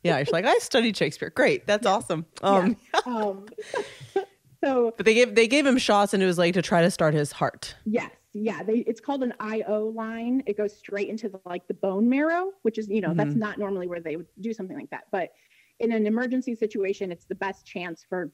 [0.02, 0.18] yeah.
[0.18, 1.30] It's like I studied Shakespeare.
[1.30, 2.26] Great, that's awesome.
[2.42, 3.46] Um, um,
[4.64, 6.90] so but they gave they gave him shots, and it was like to try to
[6.90, 7.74] start his heart.
[7.84, 8.62] Yes, yeah.
[8.62, 10.42] They it's called an IO line.
[10.46, 13.38] It goes straight into the like the bone marrow, which is you know that's Mhm.
[13.38, 15.04] not normally where they would do something like that.
[15.10, 15.30] But
[15.78, 18.32] in an emergency situation, it's the best chance for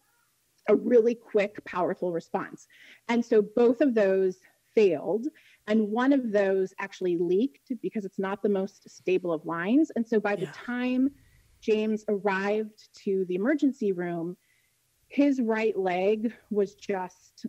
[0.68, 2.66] a really quick, powerful response.
[3.08, 4.38] And so both of those
[4.74, 5.28] failed,
[5.68, 9.92] and one of those actually leaked because it's not the most stable of lines.
[9.94, 11.10] And so by the time
[11.60, 14.36] James arrived to the emergency room,
[15.08, 17.46] his right leg was just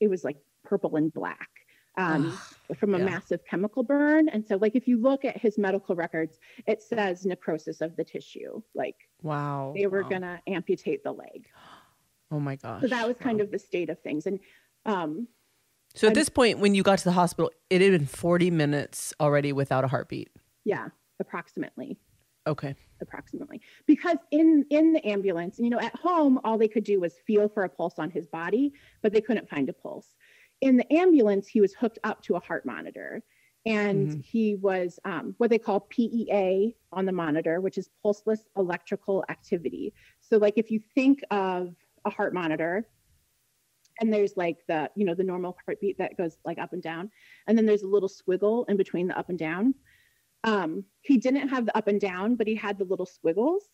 [0.00, 1.48] it was like purple and black
[1.96, 2.36] um,
[2.78, 3.04] from a yeah.
[3.04, 4.28] massive chemical burn.
[4.28, 8.04] And so, like, if you look at his medical records, it says necrosis of the
[8.04, 8.62] tissue.
[8.74, 9.72] Like, Wow.
[9.76, 10.08] they were wow.
[10.08, 11.46] going to amputate the leg.
[12.30, 12.82] Oh my gosh.
[12.82, 14.26] So that was kind of the state of things.
[14.26, 14.38] And
[14.84, 15.28] um,
[15.94, 18.50] So at I'm- this point, when you got to the hospital, it had been 40
[18.50, 20.28] minutes already without a heartbeat.
[20.64, 20.88] yeah,
[21.20, 21.96] approximately.
[22.48, 22.74] Okay.
[23.00, 27.14] approximately because in in the ambulance you know at home all they could do was
[27.26, 30.16] feel for a pulse on his body but they couldn't find a pulse
[30.62, 33.22] in the ambulance he was hooked up to a heart monitor
[33.66, 34.24] and Mhm.
[34.24, 39.94] he was um, what they call PEA on the monitor which is pulseless electrical activity
[40.20, 42.88] so like if you think of a heart monitor
[44.00, 47.10] and there's like the you know the normal heartbeat that goes like up and down
[47.46, 49.74] and then there's a little squiggle in between the up and down
[50.44, 53.68] um he didn't have the up and down but he had the little squiggles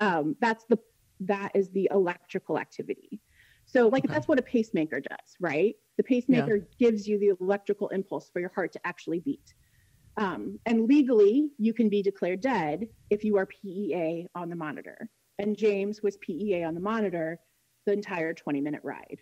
[0.00, 0.78] um that's the
[1.20, 3.20] that is the electrical activity
[3.64, 4.12] so like okay.
[4.12, 6.62] that's what a pacemaker does right the pacemaker yeah.
[6.78, 9.54] gives you the electrical impulse for your heart to actually beat
[10.18, 15.08] um, and legally you can be declared dead if you are PEA on the monitor
[15.38, 17.38] and james was PEA on the monitor
[17.86, 19.20] the entire 20 minute ride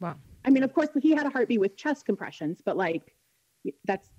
[0.00, 0.16] Wow.
[0.44, 3.14] I mean, of course, he had a heartbeat with chest compressions, but like
[3.84, 4.10] that's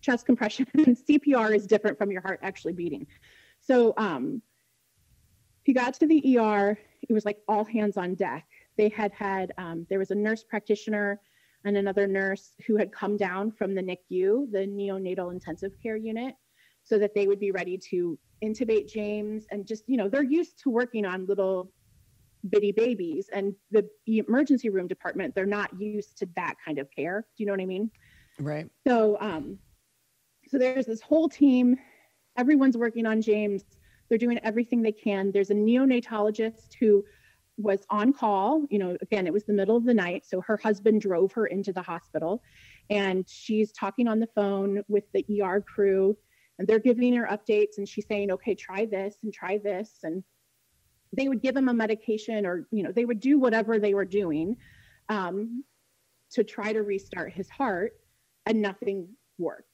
[0.00, 0.66] chest compression.
[0.74, 3.06] And CPR is different from your heart actually beating.
[3.60, 4.42] So um,
[5.62, 6.78] he got to the ER.
[7.08, 8.46] It was like all hands on deck.
[8.76, 11.20] They had had, um, there was a nurse practitioner
[11.64, 16.34] and another nurse who had come down from the NICU, the neonatal intensive care unit,
[16.82, 20.58] so that they would be ready to intubate James and just, you know, they're used
[20.62, 21.70] to working on little
[22.48, 27.26] bitty babies and the emergency room department they're not used to that kind of care
[27.36, 27.90] do you know what i mean
[28.38, 29.58] right so um
[30.50, 31.76] so there's this whole team.
[32.36, 33.62] Everyone's working on james.
[34.08, 35.30] They're doing everything they can.
[35.30, 37.04] There's a neonatologist who
[37.56, 38.64] was on call.
[38.68, 41.46] You know again it was the middle of the night so her husband drove her
[41.46, 42.42] into the hospital
[42.88, 46.16] and she's talking on the phone with the er crew
[46.58, 50.24] and they're giving her updates and she's saying okay try this and try this and
[51.14, 54.06] they would give him a medication or you know they would do whatever they were
[54.06, 54.56] doing
[55.10, 55.62] um,
[56.30, 57.92] to try to restart his heart
[58.46, 59.69] and nothing worked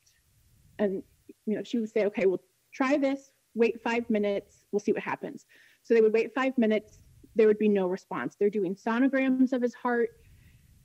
[0.79, 1.03] and
[1.47, 2.41] you know she would say okay well
[2.73, 5.47] try this wait five minutes we'll see what happens
[5.83, 7.01] so they would wait five minutes
[7.35, 10.11] there would be no response they're doing sonograms of his heart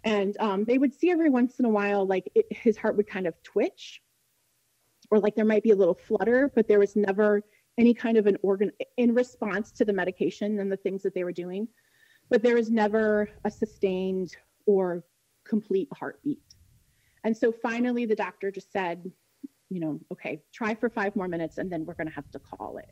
[0.04, 3.08] and um, they would see every once in a while like it, his heart would
[3.08, 4.02] kind of twitch
[5.12, 7.44] or like there might be a little flutter but there was never
[7.78, 11.24] any kind of an organ in response to the medication and the things that they
[11.24, 11.68] were doing,
[12.30, 15.04] but there was never a sustained or
[15.46, 16.42] complete heartbeat.
[17.24, 19.12] And so finally, the doctor just said,
[19.72, 22.40] you know, okay, try for five more minutes and then we're going to have to
[22.40, 22.92] call it.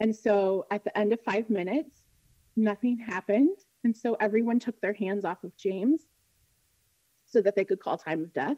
[0.00, 2.02] And so at the end of five minutes,
[2.56, 3.56] nothing happened.
[3.84, 6.02] And so everyone took their hands off of James
[7.24, 8.56] so that they could call time of death.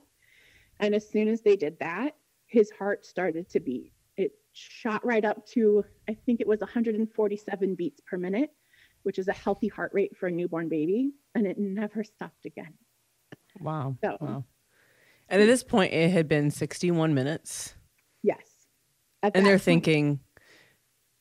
[0.80, 5.24] And as soon as they did that, his heart started to beat It shot right
[5.24, 8.50] up to, I think it was 147 beats per minute,
[9.02, 11.12] which is a healthy heart rate for a newborn baby.
[11.34, 12.72] And it never stopped again.
[13.60, 13.96] Wow.
[14.02, 14.44] So, wow.
[15.28, 17.74] And at this point, it had been 61 minutes.
[18.22, 18.42] Yes.
[19.22, 20.20] And they're point, thinking,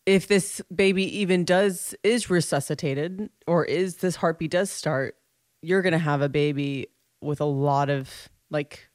[0.05, 5.15] if this baby even does is resuscitated or is this heartbeat does start,
[5.61, 6.87] you're going to have a baby
[7.21, 8.89] with a lot of like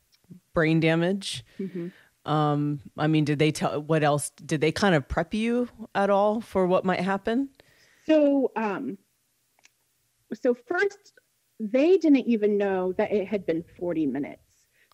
[0.52, 1.44] brain damage.
[1.58, 1.88] Mm-hmm.
[2.30, 4.30] Um, I mean, did they tell what else?
[4.30, 7.48] Did they kind of prep you at all for what might happen?
[8.06, 8.98] So, um,
[10.34, 11.14] so first,
[11.58, 14.42] they didn't even know that it had been 40 minutes.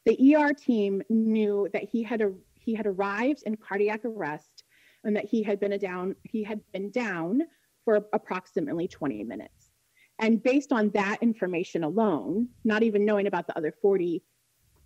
[0.05, 4.65] The ER team knew that he had a he had arrived in cardiac arrest
[5.03, 7.43] and that he had been a down he had been down
[7.85, 9.71] for approximately 20 minutes.
[10.19, 14.23] And based on that information alone, not even knowing about the other 40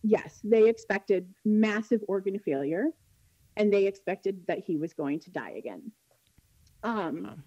[0.02, 2.86] yes, they expected massive organ failure
[3.56, 5.90] and they expected that he was going to die again.
[6.82, 7.42] Um,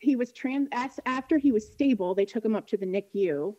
[0.00, 0.68] He was trans
[1.06, 3.54] after he was stable, they took him up to the NICU.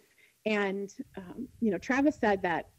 [0.45, 2.69] And, um, you know, Travis said that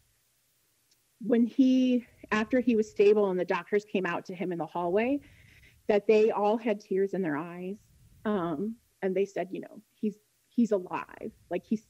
[1.21, 4.67] when he, after he was stable and the doctors came out to him in the
[4.67, 5.21] hallway,
[5.89, 7.77] that they all had tears in their eyes.
[8.25, 10.17] Um, and they said, you know, he's,
[10.49, 11.33] he's alive.
[11.51, 11.87] Like he's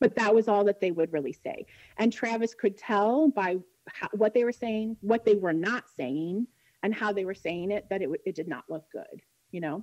[0.00, 1.64] but that was all that they would really say.
[1.96, 3.56] And Travis could tell by
[3.88, 6.46] how, what they were saying, what they were not saying,
[6.82, 9.82] and how they were saying it that it, it did not look good, you know?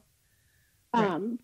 [0.93, 1.05] Right.
[1.05, 1.39] Um,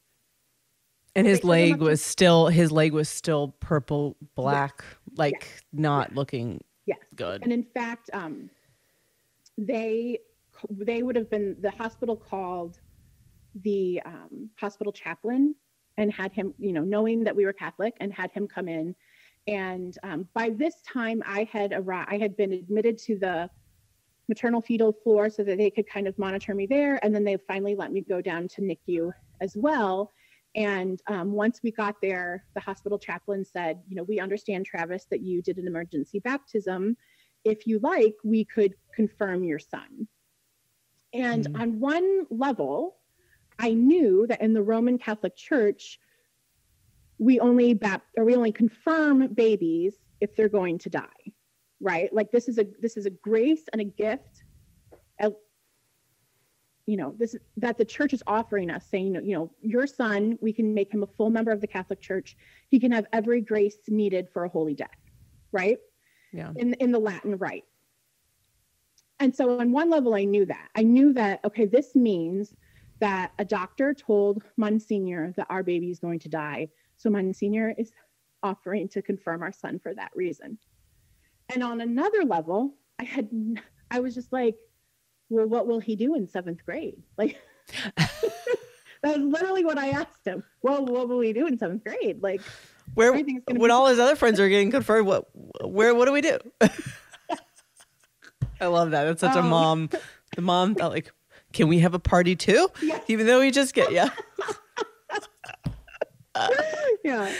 [1.18, 4.86] and his leg was still his leg was still purple black
[5.18, 5.62] like yes.
[5.74, 6.16] not yes.
[6.16, 8.50] looking yes good and in fact um,
[9.58, 10.20] they
[10.70, 12.80] they would have been the hospital called
[13.64, 15.56] the um, hospital chaplain
[15.98, 18.96] and had him, you know, knowing that we were Catholic and had him come in.
[19.48, 23.50] And um, by this time, I had arrived, I had been admitted to the
[24.28, 27.04] maternal fetal floor so that they could kind of monitor me there.
[27.04, 30.12] And then they finally let me go down to NICU as well.
[30.56, 35.06] And um, once we got there, the hospital chaplain said, you know, we understand, Travis,
[35.12, 36.98] that you did an emergency baptism.
[37.44, 40.08] If you like, we could confirm your son.
[41.14, 41.62] And mm-hmm.
[41.62, 42.98] on one level,
[43.60, 46.00] I knew that in the Roman Catholic Church,
[47.20, 51.34] we only bap- or we only confirm babies if they're going to die,
[51.80, 52.14] right?
[52.14, 54.44] Like this is a this is a grace and a gift.
[56.88, 60.52] You know this that the church is offering us saying you know your son we
[60.52, 62.36] can make him a full member of the catholic church.
[62.70, 64.98] He can have every grace needed for a holy death
[65.52, 65.78] right?
[66.34, 66.52] Yeah.
[66.56, 67.66] in in the latin rite.
[69.20, 70.70] And so on one level i knew that.
[70.76, 72.54] I knew that okay this means
[73.00, 76.70] that a doctor told monsignor that our baby is going to die.
[76.96, 77.92] So monsignor is
[78.44, 80.58] offering to confirm our son for that reason.
[81.50, 83.30] And on another level i had
[83.92, 84.56] i was just like
[85.30, 87.02] well, what will he do in seventh grade?
[87.18, 87.38] Like,
[87.98, 90.44] that's literally what I asked him.
[90.62, 92.22] Well, what will he do in seventh grade?
[92.22, 92.42] Like,
[92.94, 95.26] Where when be- all his other friends are getting confirmed, what
[95.64, 96.38] where what do we do?
[98.60, 99.04] I love that.
[99.04, 99.90] That's such a Um, mom.
[100.36, 101.12] The mom felt like,
[101.54, 102.70] can we have a party too?
[102.82, 103.04] Yes.
[103.08, 104.10] Even though we just get yeah.
[107.04, 107.32] yeah.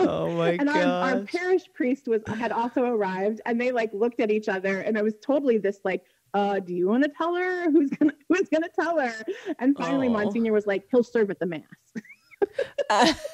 [0.00, 4.20] Oh my and our, our parish priest was had also arrived, and they like looked
[4.20, 6.02] at each other, and I was totally this like,
[6.34, 7.70] uh, do you want to tell her?
[7.72, 9.14] Who's gonna Who's gonna tell her?
[9.58, 10.12] And finally, Oh.
[10.12, 11.62] Monsignor was like, he'll serve at the mass.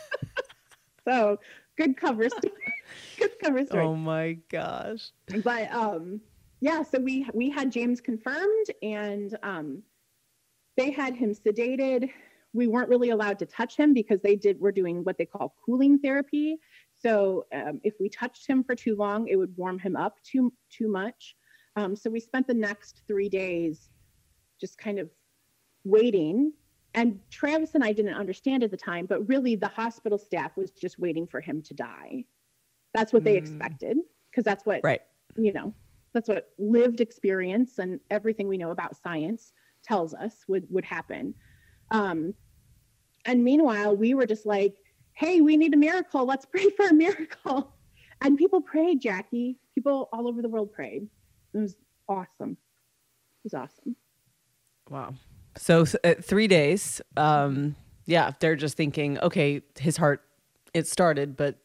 [1.07, 1.39] So
[1.77, 2.53] good cover story.
[3.19, 3.85] good cover story.
[3.85, 5.11] oh my gosh.
[5.43, 6.21] but um
[6.61, 9.83] yeah so we we had james confirmed and um
[10.77, 12.11] they had him sedated
[12.53, 15.55] we weren't really allowed to touch him because they did were doing what they call
[15.65, 16.59] cooling therapy
[16.99, 20.53] so um, if we touched him for too long it would warm him up too
[20.71, 21.35] too much
[21.81, 23.89] um, so we spent the next three days
[24.61, 25.11] just kind of
[25.85, 26.53] waiting.
[26.93, 30.73] And travis and i didn't understand at the time but really the hospital staff was
[30.73, 32.25] just waiting for him to die.
[32.95, 33.39] That's what they Mm.
[33.39, 33.97] expected
[34.31, 35.01] because that's what Right.
[35.37, 35.73] you know
[36.13, 39.53] that's what lived experience and everything we know about science
[39.85, 41.35] tells us would would happen.
[41.93, 42.35] Um
[43.25, 44.75] and meanwhile we were just like
[45.13, 46.25] hey we need a miracle.
[46.27, 47.77] Let's pray for a miracle.
[48.23, 49.61] And people prayed jackie.
[49.77, 51.09] People all over the world prayed
[51.55, 51.77] it was
[52.09, 53.97] awesome it was awesome
[54.91, 55.15] Wow.
[55.57, 57.01] So uh, three days.
[57.17, 60.23] Um, yeah, they're just thinking, okay, his heart,
[60.75, 61.59] it started, but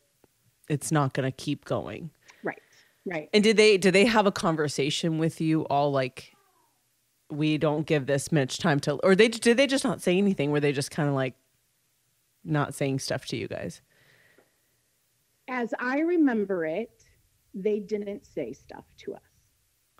[0.70, 2.12] it's not going to keep going.
[2.44, 2.62] right
[3.06, 6.34] right And did they did they have a conversation with you all like
[7.32, 10.52] we don't give this much time to or they did they just not say anything?
[10.52, 11.34] Were they just kind of like
[12.44, 13.82] not saying stuff to you guys?
[15.48, 17.04] as i remember it
[17.54, 19.22] they didn't say stuff to us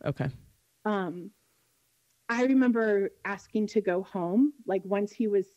[0.06, 0.28] Okay.
[0.86, 1.32] um
[2.30, 5.48] i remember asking to go home like once he was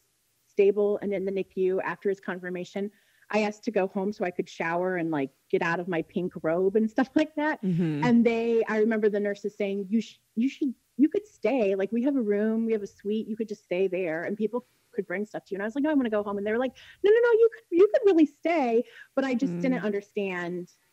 [0.49, 2.91] stable and in the nicu after his confirmation
[3.31, 6.03] i asked to go home so i could shower and like get out of my
[6.03, 8.05] pink robe and stuff like that Mhm.
[8.05, 11.93] and they i remember the nurses saying you sh- you should you could stay like
[11.93, 14.67] we have a room we have a suite you could just stay there and people
[14.93, 16.39] could bring stuff to you and i was like no i want to go home
[16.39, 18.83] and they were like no no no you could you could really stay
[19.15, 19.61] but i just Mm.
[19.63, 20.88] didn't understand You-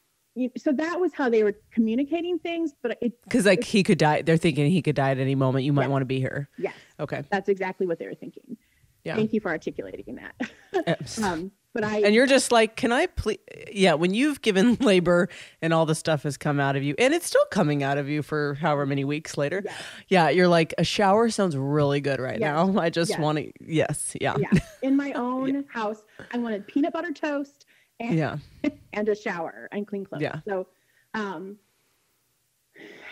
[0.58, 4.22] so that was how they were communicating things but it Cuz like he could die.
[4.22, 5.66] They're thinking he could die at any moment.
[5.66, 5.88] You might Yeah.
[5.90, 6.50] want to be here.
[6.58, 7.24] yes Okay.
[7.32, 8.58] that's exactly what they were thinking
[9.04, 9.16] Yeah.
[9.16, 13.40] thank you for articulating that um but i and you're just like, can I please?
[13.70, 15.28] Yeah, when you've given labor
[15.62, 18.08] and all the stuff has come out of you, and it's still coming out of
[18.08, 19.62] you for however many weeks later.
[19.66, 19.74] Yes.
[20.08, 22.48] Yeah, you're like, a shower sounds really good right Yes.
[22.56, 22.80] now.
[22.80, 23.20] I just Yes.
[23.20, 27.66] want to, yes, yeah, yeah in my own house i wanted peanut butter toast
[28.00, 28.38] and yeah,
[28.94, 30.22] and a shower and clean clothes.
[30.22, 30.40] Yeah.
[30.48, 30.68] So,
[31.14, 31.58] um,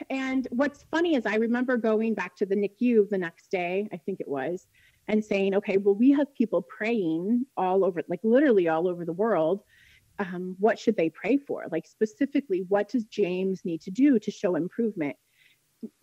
[0.10, 3.98] and what's funny is I remember going back to the NICU the next day, I
[3.98, 4.68] think it was,
[5.08, 9.14] and saying, okay, well, we have people praying all over, like literally all over the
[9.14, 9.62] world.
[10.20, 11.66] Um, what should they pray for?
[11.72, 15.16] Like specifically, what does James need to do to show improvement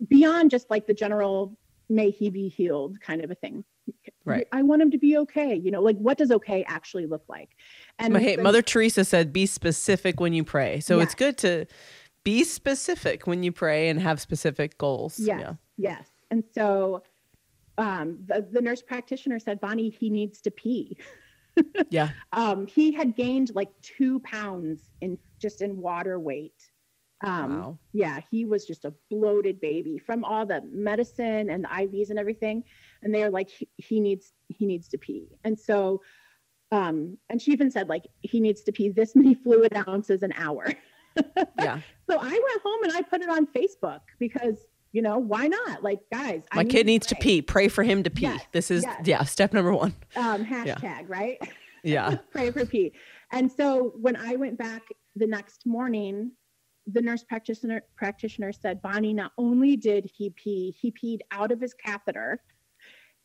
[0.07, 1.57] beyond just like the general
[1.89, 3.63] may he be healed kind of a thing?
[4.23, 4.47] Right.
[4.51, 5.55] I want him to be okay.
[5.55, 7.49] You know, like what does okay actually look like?
[7.97, 11.65] And hey, the- Mother Teresa said, "Be specific when you pray." So it's good to
[12.23, 15.17] be specific when you pray and have specific goals.
[15.19, 15.53] Yes, Yeah.
[15.77, 16.07] yes.
[16.29, 17.03] And so
[17.79, 20.97] um, the, the nurse practitioner said, Bonnie, he needs to pee.
[21.89, 22.11] Yeah.
[22.31, 26.71] Um, he had gained like two pounds in just in water weight.
[27.23, 27.79] Um, Wow.
[27.91, 32.17] Yeah, he was just a bloated baby from all the medicine and the IVs and
[32.17, 32.63] everything.
[33.03, 35.27] And they're like, he, he needs he needs to pee.
[35.43, 36.01] And so,
[36.71, 40.33] um, and she even said like he needs to pee this many fluid ounces an
[40.35, 40.67] hour.
[41.59, 41.81] Yeah.
[42.09, 45.83] So I went home and I put it on Facebook because, you know, why not?
[45.83, 47.21] Like, guys, I My need kid needs to pray.
[47.21, 47.41] pee.
[47.41, 48.21] Pray for him to pee.
[48.23, 49.01] Yes, This is yes.
[49.05, 49.93] yeah, step number 1.
[50.15, 51.37] Um, hashtag, right?
[51.83, 52.15] Yeah.
[52.31, 52.93] pray for pee.
[53.31, 54.83] And so when I went back
[55.17, 56.31] the next morning,
[56.87, 61.59] the nurse practitioner practitioner said, Bonnie, not only did he pee, he peed out of
[61.59, 62.41] his catheter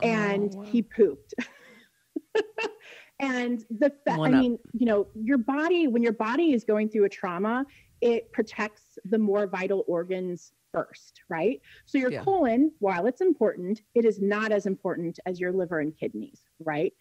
[0.02, 0.64] and Oh, wow.
[0.64, 1.34] he pooped.
[3.20, 7.04] and the fa- I mean, you know, your body when your body is going through
[7.04, 7.64] a trauma,
[8.00, 11.60] it protects the more vital organs first, right?
[11.86, 12.22] So your Yeah.
[12.22, 16.92] colon, while it's important, it is not as important as your liver and kidneys, right?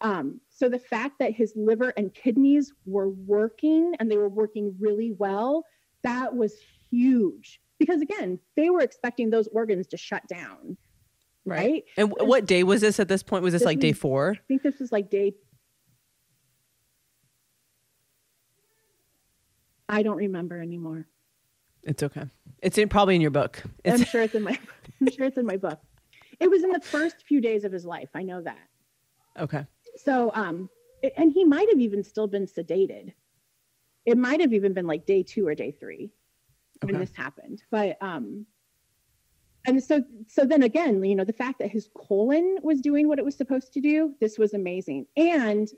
[0.00, 4.74] Um, so the fact that his liver and kidneys were working and they were working
[4.80, 5.64] really well,
[6.02, 6.54] that was
[6.90, 7.60] huge.
[7.78, 10.76] Because again, they were expecting those organs to shut down,
[11.44, 11.84] right?
[11.96, 13.42] And w- what day was this at this point?
[13.42, 14.34] Was this This like day four?
[14.36, 15.34] I think this was like day.
[19.88, 21.06] I don't remember anymore.
[21.82, 22.24] It's okay.
[22.62, 23.62] It's in, probably in your book.
[23.84, 24.58] I'm sure it's in my.
[25.00, 25.80] I'm sure it's in my book.
[26.40, 28.08] It was in the first few days of his life.
[28.14, 28.58] I know that.
[29.38, 29.66] okay.
[29.96, 30.70] So, um,
[31.02, 33.12] it- and he might have even still been sedated.
[34.06, 36.12] It might have even been like day two or day three
[36.82, 37.04] when Okay.
[37.04, 37.62] this happened.
[37.70, 38.46] But, um,
[39.66, 43.18] and so, so then again, you know, the fact that his colon was doing what
[43.18, 45.06] it was supposed to do, this was amazing.
[45.16, 45.68] And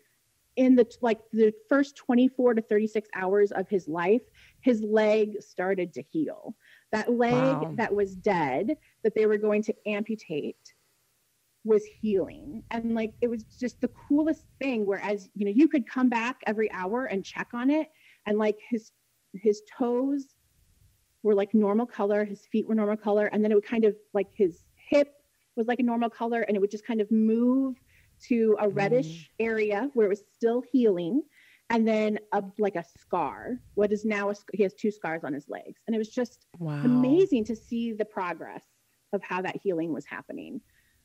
[0.56, 4.22] in the like the first 24 to 36 hours of his life,
[4.60, 6.56] his leg started to heal.
[6.92, 7.74] That leg Wow.
[7.76, 10.74] that was dead, that they were going to amputate,
[11.64, 15.88] was healing and like it was just the coolest thing whereas you know you could
[15.88, 17.88] come back every hour and check on it
[18.26, 18.92] and like his
[19.32, 20.33] his toes
[21.24, 23.96] were like normal color his feet were normal color and then it would kind of
[24.12, 25.08] like his hip
[25.56, 27.74] was like a normal color and it would just kind of move
[28.28, 31.22] to a reddish area where it was still healing
[31.70, 35.32] and then a like a scar what is now a he has two scars on
[35.32, 36.80] his legs and it was just Wow.
[36.84, 38.64] amazing to see the progress
[39.12, 40.60] of how that healing was happening.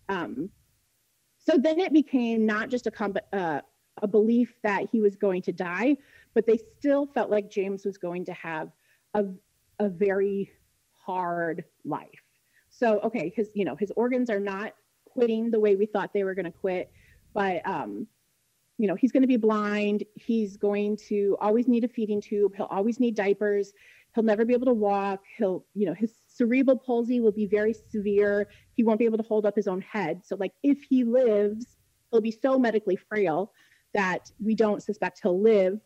[0.10, 0.50] Um,
[1.38, 3.62] so then it became not just a comp- uh,
[4.02, 5.98] a belief that he was going to die,
[6.34, 8.72] but they still felt like James was going to have
[9.14, 9.26] a
[9.80, 10.52] a very
[11.06, 12.08] hard life.
[12.70, 14.74] So okay, his you know his organs are not
[15.06, 16.92] quitting the way we thought they were going to quit,
[17.34, 18.08] but um,
[18.78, 20.04] you know he's going to be blind.
[20.16, 22.56] He's going to always need a feeding tube.
[22.56, 23.74] He'll always need diapers
[24.14, 27.74] he'll never be able to walk he'll you know his cerebral palsy will be very
[27.74, 31.04] severe he won't be able to hold up his own head so like if he
[31.04, 31.78] lives
[32.12, 33.52] he'll be so medically frail
[33.94, 35.80] that we don't suspect he'll live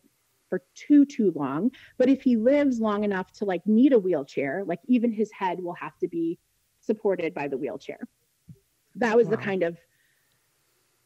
[0.54, 4.64] for too too long but if he lives long enough to like need a wheelchair
[4.68, 6.38] like even his head will have to be
[6.80, 7.98] supported by the wheelchair
[8.96, 9.76] that was the kind of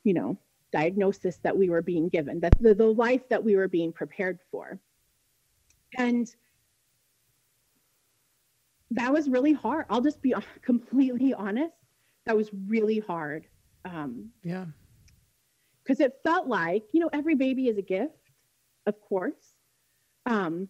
[0.04, 0.38] you know
[0.74, 4.40] diagnosis that we were being given that the, the life that we were being prepared
[4.52, 4.82] for
[5.98, 6.36] and
[8.92, 9.86] that was really hard.
[9.90, 11.74] I'll just be completely honest.
[12.26, 13.48] That was really hard.
[13.86, 14.66] Um, Yeah.
[15.84, 18.27] because it felt like, you know, every baby is a gift,
[18.88, 19.54] of course.
[20.26, 20.68] Um,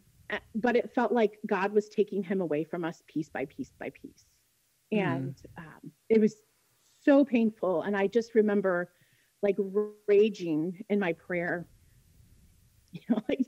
[0.55, 3.91] but it felt like God was taking him away from us piece by piece by
[3.91, 4.25] piece.
[4.91, 6.35] And um, it was
[7.03, 7.83] so painful.
[7.83, 8.91] And I just remember
[9.41, 9.55] like
[10.07, 11.65] raging in my prayer.
[12.93, 13.45] You know, like,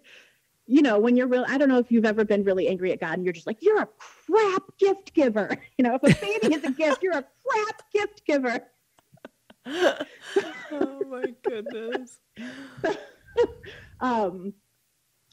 [0.67, 2.99] you know, when you're real, I don't know if you've ever been really angry at
[2.99, 5.49] God and you're just like, you're a crap gift giver.
[5.77, 8.67] You know, if a baby is a gift, you're a crap gift giver.
[9.65, 12.19] oh my goodness.
[13.99, 14.53] Um,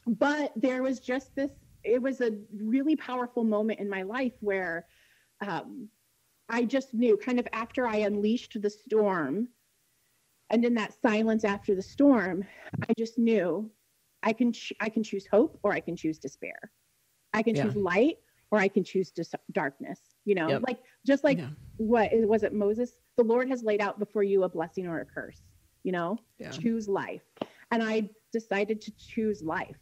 [0.05, 1.51] but there was just this,
[1.83, 4.85] it was a really powerful moment in my life where
[5.45, 5.89] um,
[6.49, 9.49] I just knew kind of after I unleashed the storm
[10.49, 12.45] and in that silence after the storm,
[12.89, 13.69] I just knew
[14.23, 16.71] I can, ch- I can choose hope or I can choose despair.
[17.33, 17.63] I can Yeah.
[17.63, 18.17] choose light
[18.51, 20.63] or I can choose dis- darkness, you know, Yep.
[20.67, 21.49] like just like Yeah.
[21.75, 22.95] what was it Moses?
[23.17, 25.41] The Lord has laid out before you a blessing or a curse,
[25.83, 26.17] you know?
[26.39, 26.51] Yeah.
[26.51, 27.23] choose life.
[27.71, 29.77] And I decided to choose life.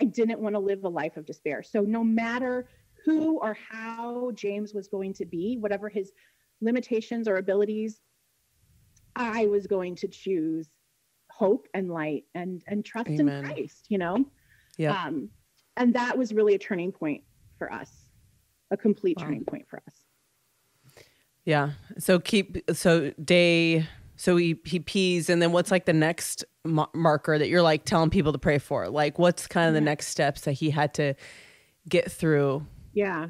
[0.00, 1.62] I didn't want to live a life of despair.
[1.62, 2.68] So no matter
[3.04, 6.12] who or how James was going to be, whatever his
[6.60, 8.00] limitations or abilities,
[9.14, 10.68] I was going to choose
[11.30, 13.44] hope and light and and trust Amen.
[13.44, 14.24] in Christ, you know?
[14.78, 15.06] Yeah.
[15.06, 15.30] Um,
[15.76, 17.22] and that was really a turning point
[17.58, 17.90] for us,
[18.70, 19.24] a complete Wow.
[19.24, 19.94] turning point for us.
[21.44, 21.70] Yeah.
[21.98, 26.86] So keep so day so he he pees and then what's like the next ma-
[26.94, 28.88] marker that you're like telling people to pray for?
[28.88, 31.14] Like what's kind of the next steps that he had to
[31.88, 32.66] get through?
[32.92, 33.28] Yeah.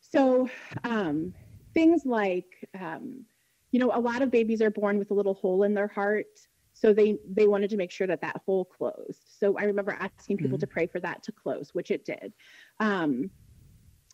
[0.00, 0.48] So
[0.84, 1.34] um,
[1.74, 2.46] things like,
[2.78, 3.24] um,
[3.72, 6.26] you know, a lot of babies are born with a little hole in their heart.
[6.72, 9.22] So they they wanted to make sure that that hole closed.
[9.38, 10.60] So I remember asking people Mhm.
[10.60, 12.32] to pray for that to close, which it did.
[12.80, 13.30] Um,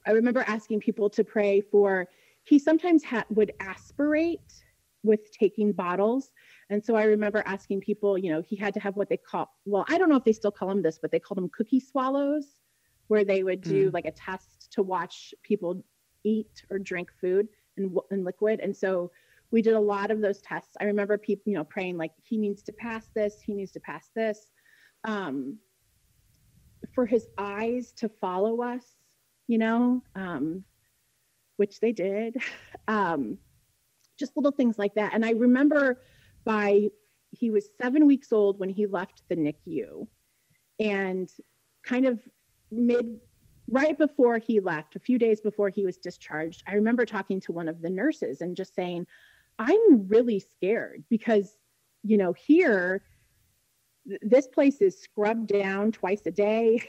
[0.07, 2.09] I remember asking people to pray for.
[2.45, 4.62] He sometimes ha- would aspirate
[5.03, 6.31] with taking bottles,
[6.71, 8.17] and so I remember asking people.
[8.19, 9.51] You know, he had to have what they call.
[9.65, 11.81] Well, I don't know if they still call them this, but they called them cookie
[11.81, 12.47] swallows,
[13.09, 15.85] where they would do like a test to watch people
[16.25, 18.61] eat or drink food and, and liquid.
[18.61, 19.11] And so
[19.51, 20.77] we did a lot of those tests.
[20.81, 23.81] I remember people, you know, praying like he needs to pass this, he needs to
[23.81, 24.51] pass this.
[25.05, 25.59] Um,
[26.95, 28.85] for his eyes to follow us,
[29.47, 30.65] you know, um,
[31.57, 32.37] which they did.
[32.89, 33.39] Um,
[34.19, 35.15] just little things like that.
[35.15, 36.01] And I remember
[36.45, 36.89] by
[37.31, 40.07] he was seven weeks old when he left the NICU,
[40.79, 41.31] and
[41.83, 42.21] kind of
[42.71, 43.21] mid
[43.69, 47.53] right before he left, a few days before he was discharged, I remember talking to
[47.53, 49.07] one of the nurses and just saying,
[49.59, 51.57] I'm really scared because,
[52.03, 53.03] you know, here,
[54.09, 56.83] th- this place is scrubbed down twice a day.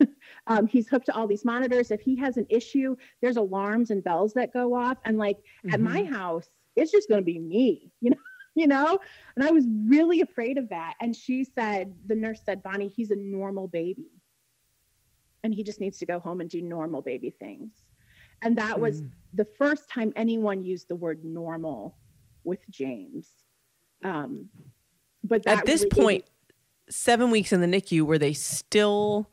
[0.46, 1.90] um, he's hooked to all these monitors.
[1.90, 4.98] If he has an issue, there's alarms and bells that go off.
[5.04, 5.74] And like mm-hmm.
[5.74, 8.16] at my house, it's just going to be me, you know,
[8.54, 8.98] you know?
[9.34, 10.94] And I was really afraid of that.
[11.00, 14.10] And she said, the nurse said, Bonnie, he's a normal baby
[15.46, 17.70] and he just needs to go home and do normal baby things.
[18.42, 19.10] And that was mm.
[19.32, 21.96] the first time anyone used the word normal
[22.44, 23.30] with James.
[24.04, 24.48] Um,
[25.24, 26.24] but at this really point,
[26.90, 29.30] seven weeks in the NICU, were they still?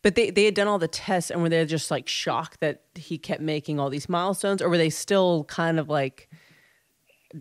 [0.00, 2.82] But they, they had done all the tests and were they just like shocked that
[2.94, 6.30] he kept making all these milestones, or were they still kind of like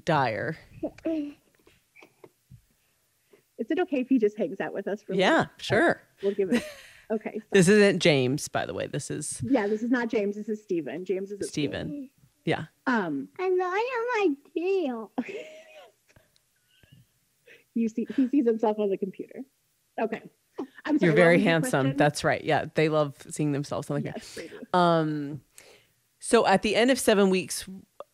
[0.06, 0.58] dire?
[3.58, 5.14] Is it okay if he just hangs out with us for?
[5.14, 6.02] Yeah, sure.
[6.24, 6.64] We'll give it.
[7.12, 7.40] Okay.
[7.40, 7.46] So.
[7.52, 8.88] This isn't James, by the way.
[8.88, 9.42] This is.
[9.44, 10.36] Yeah, this is not James.
[10.36, 11.06] This is Stephen.
[11.06, 12.10] James is Stephen.
[12.46, 12.66] Yeah.
[12.88, 13.28] Um.
[13.38, 15.12] And I have my deal.
[17.76, 19.42] you see, he sees himself on the computer.
[20.02, 20.22] Okay.
[20.86, 21.96] I'm sorry, You're very handsome.
[21.98, 22.44] That's right.
[22.44, 24.66] Yeah, they love seeing themselves on the yes, computer.
[24.74, 25.42] Um.
[26.24, 27.66] So at the end of seven weeks,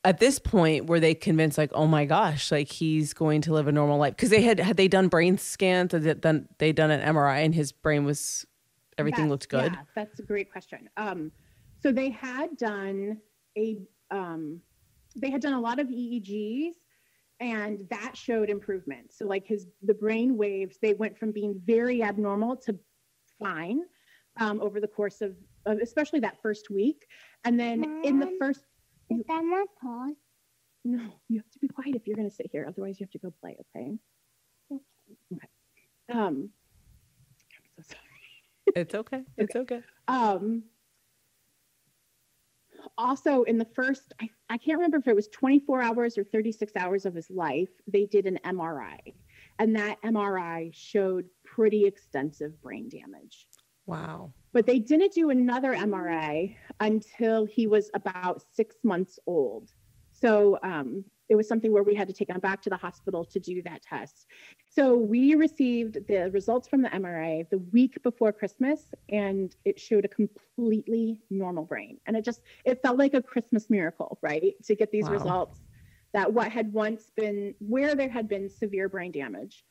[0.07, 3.67] at this point were they convinced like oh my gosh like he's going to live
[3.67, 6.71] a normal life because they had had they done brain scans had they done they
[6.71, 8.45] done an mri and his brain was
[8.97, 9.73] everything that's, looked good?
[9.73, 10.89] Yeah, that's a great question.
[10.97, 11.31] Um,
[11.81, 13.17] so they had done
[13.57, 13.77] a
[14.11, 14.61] um,
[15.15, 16.73] they had done a lot of EEGs
[17.39, 19.13] and that showed improvement.
[19.13, 22.77] So like his the brain waves, they went from being very abnormal to
[23.39, 23.81] fine
[24.39, 25.35] um, over the course of,
[25.65, 27.07] of, especially that first week.
[27.43, 28.61] And then Mom, in the first
[29.09, 30.15] is that my pause?
[30.85, 32.65] No, you have to be quiet if you're gonna sit here.
[32.67, 33.97] Otherwise you have to go play, okay?
[34.71, 34.83] Okay.
[35.33, 35.47] Okay.
[36.09, 36.49] Um
[37.77, 38.07] I'm so sorry.
[38.75, 39.23] It's okay.
[39.37, 39.81] It's okay.
[40.07, 40.63] Um,
[42.97, 46.73] also, in the first, I, I can't remember if it was 24 hours or 36
[46.75, 48.97] hours of his life, they did an MRI.
[49.59, 53.47] And that MRI showed pretty extensive brain damage.
[53.85, 54.33] Wow.
[54.53, 59.71] But they didn't do another MRI until he was about six months old.
[60.11, 63.25] So um, it was something where we had to take him back to the hospital
[63.25, 64.27] to do that test.
[64.69, 70.05] So we received the results from the MRI the week before Christmas, and it showed
[70.05, 71.97] a completely normal brain.
[72.05, 74.53] And it just it felt like a Christmas miracle, right?
[74.65, 75.11] To get these wow.
[75.11, 75.59] results
[76.13, 79.65] that what had once been where there had been severe brain damage,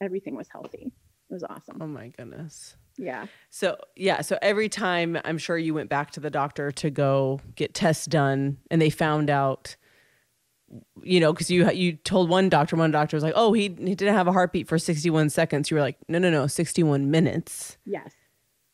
[0.00, 0.92] everything was healthy.
[1.30, 1.78] It was awesome.
[1.80, 2.76] Oh my goodness.
[2.96, 3.26] Yeah.
[3.50, 4.20] So, yeah.
[4.20, 8.06] So every time I'm sure you went back to the doctor to go get tests
[8.06, 9.76] done and they found out
[11.02, 13.94] you know, because you you told one doctor, one doctor was like, "Oh, he he
[13.94, 17.76] didn't have a heartbeat for 61 seconds." You were like, "No, no, no, 61 minutes."
[17.84, 18.12] Yes.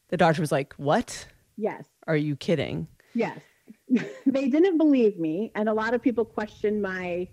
[0.08, 1.84] The doctor was like, "What?" Yes.
[2.06, 2.88] Are you kidding?
[3.14, 3.40] Yes.
[4.26, 7.28] they didn't believe me, and a lot of people questioned my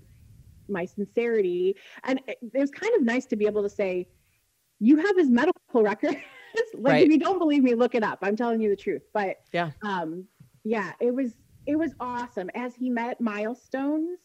[0.67, 4.07] my sincerity, and it, it was kind of nice to be able to say,
[4.79, 6.15] "You have his medical record."
[6.73, 7.03] like right.
[7.05, 8.19] if you don't believe me, look it up.
[8.21, 9.03] I'm telling you the truth.
[9.13, 10.25] But yeah, um,
[10.63, 11.33] yeah, it was
[11.65, 14.19] it was awesome as he met milestones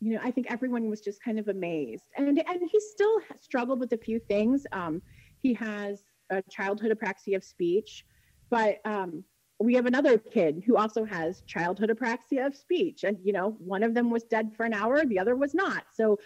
[0.00, 2.04] you know, I think everyone was just kind of amazed.
[2.16, 4.66] And and he still struggled with a few things.
[4.72, 5.02] Um,
[5.40, 8.04] he has a childhood apraxia of speech,
[8.50, 9.24] but um,
[9.58, 13.82] we have another kid who also has childhood apraxia of speech, and you know, one
[13.82, 15.84] of them was dead for an hour, the other was not.
[15.92, 16.18] So,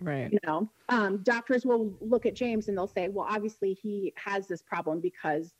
[0.00, 4.12] right, you know, um, doctors will look at James and they'll say, well, obviously he
[4.16, 5.54] has this problem because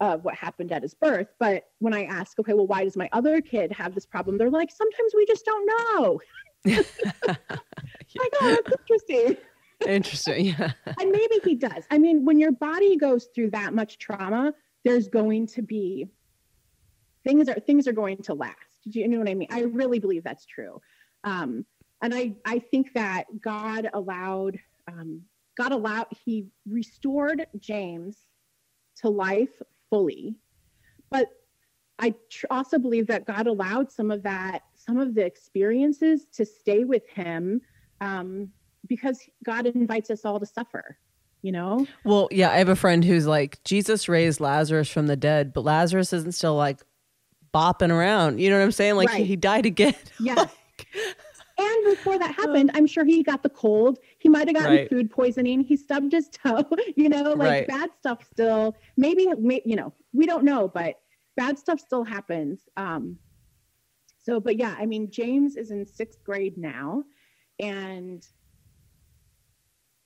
[0.00, 1.28] of what happened at his birth.
[1.38, 4.36] But when I ask, okay, well, why does my other kid have this problem?
[4.36, 6.20] They're like, sometimes we just don't know.
[6.64, 6.82] yeah.
[8.18, 9.36] I know that's interesting.
[9.86, 10.44] Interesting.
[10.46, 10.72] Yeah.
[11.00, 11.84] and maybe he does.
[11.90, 14.54] I mean, when your body goes through that much trauma,
[14.84, 16.08] there's going to be
[17.24, 18.56] things are things are going to last.
[18.88, 19.48] Do you know what I mean?
[19.50, 20.80] I really believe that's true.
[21.24, 21.64] Um,
[22.02, 25.22] and I I think that God allowed um,
[25.56, 28.18] God allowed he restored James
[28.96, 30.36] to life fully,
[31.10, 31.28] but
[31.98, 36.44] I tr- also believe that God allowed some of that some of the experiences to
[36.44, 37.60] stay with him
[38.00, 38.48] um,
[38.88, 40.98] because God invites us all to suffer,
[41.42, 41.86] you know?
[42.04, 45.62] Well, yeah, I have a friend who's like, Jesus raised Lazarus from the dead, but
[45.62, 46.80] Lazarus isn't still like
[47.54, 48.40] bopping around.
[48.40, 48.96] You know what I'm saying?
[48.96, 49.18] Like right.
[49.18, 49.94] he, he, died again.
[50.20, 50.46] Yeah.
[51.62, 53.98] And before that happened, I'm sure he got the cold.
[54.18, 54.88] He might have gotten Right.
[54.88, 55.60] food poisoning.
[55.62, 56.64] He stubbed his toe.
[56.96, 57.66] You know, like Right.
[57.68, 58.76] bad stuff still.
[58.96, 61.00] Maybe, may, you know, we don't know, but
[61.36, 62.68] bad stuff still happens.
[62.76, 63.18] Um,
[64.18, 67.04] so, but yeah, I mean, James is in sixth grade now,
[67.58, 68.24] and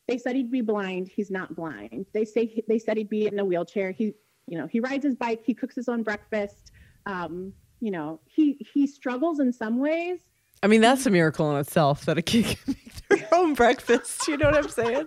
[0.08, 1.08] they said he'd be blind.
[1.08, 2.06] He's not blind.
[2.14, 3.90] They say he, they said he'd be in a wheelchair.
[3.90, 4.14] He,
[4.46, 5.42] you know, he rides his bike.
[5.44, 6.70] He cooks his own breakfast.
[7.06, 10.20] Um, you know, he he struggles in some ways.
[10.66, 12.74] I mean, that's a miracle in itself that a kid can
[13.10, 14.26] make their own breakfast.
[14.26, 15.06] You know what I'm saying?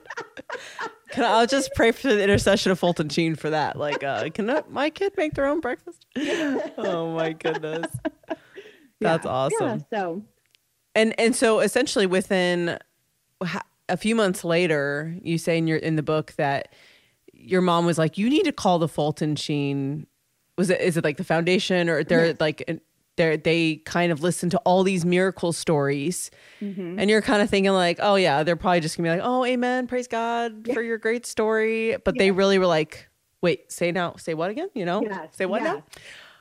[1.10, 3.76] Can I, I'll just pray for the intercession of Fulton Sheen for that.
[3.78, 6.06] Like, uh, can I- my kid make their own breakfast?
[6.78, 7.88] Oh my goodness,
[9.02, 9.32] that's Yeah.
[9.32, 9.86] awesome.
[9.92, 10.24] Yeah, so
[10.96, 12.80] And and so essentially, within
[13.90, 16.74] a few months later, you say in your in the book that
[17.34, 20.08] your mom was like, "You need to call the Fulton Sheen."
[20.58, 22.38] Was it is it like the foundation or they're Yes.
[22.40, 22.82] like
[23.20, 26.96] they they kind of listen to all these miracle stories, mhm.
[26.98, 29.46] and you're kind of thinking like, "Oh yeah, they're probably just gonna be like, oh
[29.46, 33.10] amen, praise God for your great story," but they really were like,
[33.42, 34.70] "Wait, say now, say what again?
[34.74, 35.84] You know, Yes, say what now?" yes,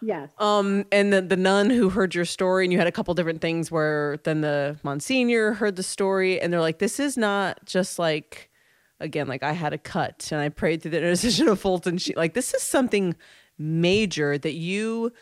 [0.01, 0.31] Yes.
[0.39, 3.41] Um, and the, the nun who heard your story, and you had a couple different
[3.41, 7.99] things where then the Monsignor heard the story, and they're like, this is not just
[7.99, 8.49] like,
[9.01, 11.99] again, like I had a cut and I prayed through the intercession of Fulton.
[11.99, 13.17] Sheen, like, this is something
[13.59, 15.13] major that you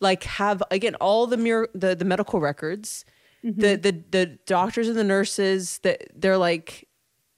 [0.00, 3.04] like have, again, all the, mir- the, the medical records,
[3.42, 6.88] the, the, the doctors and the nurses that they're like,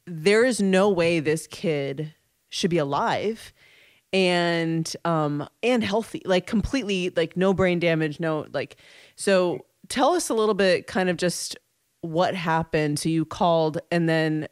[0.06, 2.14] there is no way this kid
[2.48, 3.52] should be alive
[4.14, 8.76] and um and healthy like completely like no brain damage no like
[9.16, 11.56] so tell us a little bit kind of just
[12.02, 12.98] what happened.
[12.98, 14.48] So you called and then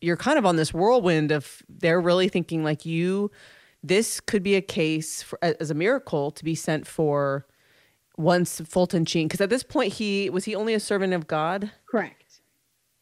[0.00, 3.30] you're kind of on this whirlwind of they're really thinking like you
[3.82, 7.46] this could be a case for, as a miracle to be sent for
[8.20, 11.70] once Fulton Sheen because at this point he was he only a servant of God
[11.86, 12.40] Correct.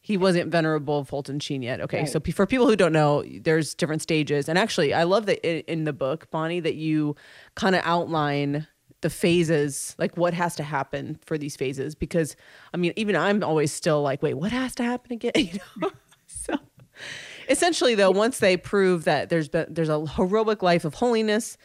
[0.01, 1.81] he wasn't venerable Fulton Sheen yet.
[1.81, 2.09] Okay, Right.
[2.09, 5.83] so for people who don't know, there's different stages, and actually, I love that in
[5.83, 7.15] the book, Bonnie, that you
[7.55, 8.67] kind of outline
[9.01, 11.95] the phases, like what has to happen for these phases.
[11.95, 12.35] Because
[12.73, 15.31] I mean, even I'm always still like, wait, what has to happen again?
[15.37, 15.91] You know,
[17.49, 21.57] essentially though once they prove that there's been there's a heroic life of holiness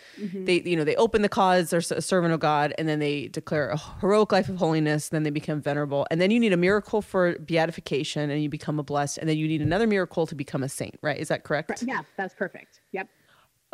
[0.44, 3.28] they you know they open the cause they're a servant of god and then they
[3.28, 6.56] declare a heroic life of holiness then they become venerable and then you need a
[6.56, 10.34] miracle for beatification and you become a blessed and then you need another miracle to
[10.34, 12.80] become a saint right is that correct Yeah, that's perfect.
[12.92, 13.08] Yep.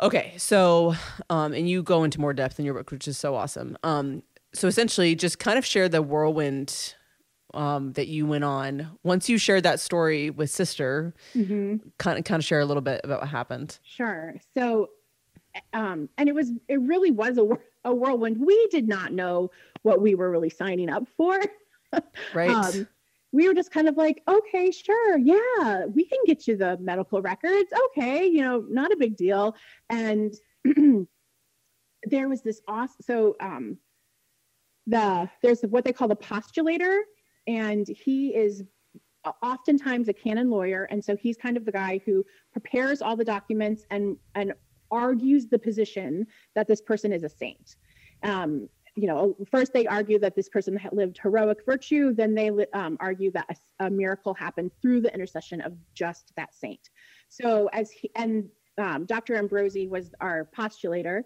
[0.01, 0.95] Okay, so
[1.29, 3.77] um, and you go into more depth in your book, which is so awesome.
[3.83, 6.95] Um, so essentially, just kind of share the whirlwind
[7.53, 11.13] um, that you went on once you shared that story with sister.
[11.35, 11.89] Mm-hmm.
[11.97, 13.79] Kind of, kind of share a little bit about what happened.
[13.83, 14.35] Sure.
[14.55, 14.89] So,
[15.73, 17.47] um, and it was, it really was a,
[17.83, 18.37] a whirlwind.
[18.45, 19.51] We did not know
[19.83, 21.39] what we were really signing up for.
[22.33, 22.49] Right?
[22.49, 22.87] Um,
[23.33, 27.21] we were just kind of like, okay, sure, yeah, we can get you the medical
[27.21, 27.71] records.
[27.85, 29.55] Okay, you know, not a big deal.
[29.89, 30.33] And
[32.03, 32.95] there was this awesome.
[33.01, 33.77] So, um,
[34.87, 37.01] the there's what they call the postulator,
[37.47, 38.63] and he is
[39.43, 43.25] oftentimes a canon lawyer, and so he's kind of the guy who prepares all the
[43.25, 44.53] documents and and
[44.91, 47.75] argues the position that this person is a saint.
[48.23, 52.97] Um, you know, first they argue that this person lived heroic virtue, then they um,
[52.99, 53.45] argue that
[53.79, 56.89] a, a miracle happened through the intercession of just that saint.
[57.29, 59.35] So as he and um, Dr.
[59.35, 61.23] Ambrosi was our postulator.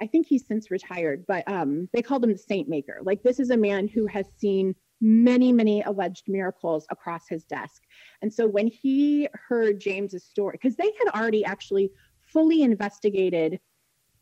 [0.00, 3.00] I think he's since retired, but um, they called him the saint maker.
[3.02, 7.82] Like this is a man who has seen many, many alleged miracles across his desk.
[8.22, 11.90] And so when he heard James's story, because they had already actually
[12.20, 13.60] fully investigated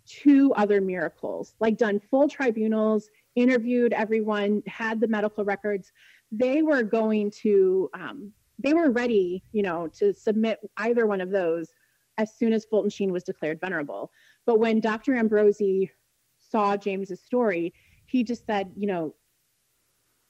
[0.07, 5.93] two other miracles, like done full tribunals, interviewed everyone, had the medical records.
[6.31, 11.31] They were going to, um, they were ready, you know, to submit either one of
[11.31, 11.69] those
[12.19, 14.11] as soon as Fulton Sheen was declared venerable.
[14.47, 15.13] But when Dr.
[15.13, 15.91] Ambrosi
[16.39, 17.75] saw James's story,
[18.07, 19.15] he just said, you know,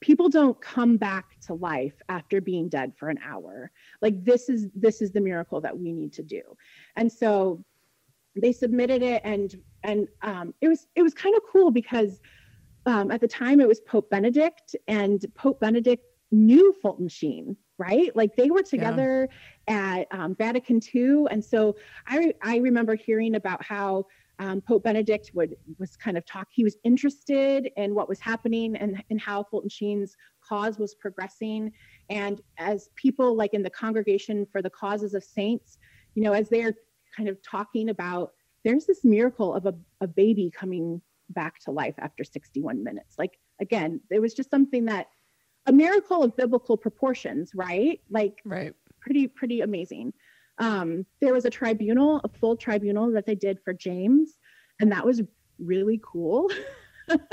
[0.05, 3.71] people don't come back to life after being dead for an hour.
[4.03, 6.43] Like this is this is the miracle that we need to do.
[6.95, 7.65] And so
[8.35, 12.21] they submitted it and and um, it was it was kind of cool because
[12.85, 18.15] um, at the time it was Pope Benedict and Pope Benedict knew Fulton Sheen, right?
[18.15, 19.27] Like they were together
[19.67, 24.05] at um, Vatican II, and so I I remember hearing about how
[24.39, 26.47] um, Pope Benedict would was kind of talk.
[26.51, 30.15] He was interested in what was happening and and how Fulton Sheen's
[30.47, 31.71] cause was progressing.
[32.09, 35.77] And as people like in the Congregation for the Causes of Saints,
[36.15, 36.73] you know, as they're
[37.15, 38.33] kind of talking about,
[38.63, 43.15] there's this miracle of a, a baby coming back to life after 61 minutes.
[43.17, 45.07] Like again, it was just something that
[45.65, 48.01] a miracle of biblical proportions, right?
[48.09, 48.73] Like Right.
[48.99, 50.13] pretty pretty amazing.
[50.57, 54.37] Um, there was a tribunal, a full tribunal that they did for James,
[54.79, 55.21] and that was
[55.59, 56.49] really cool.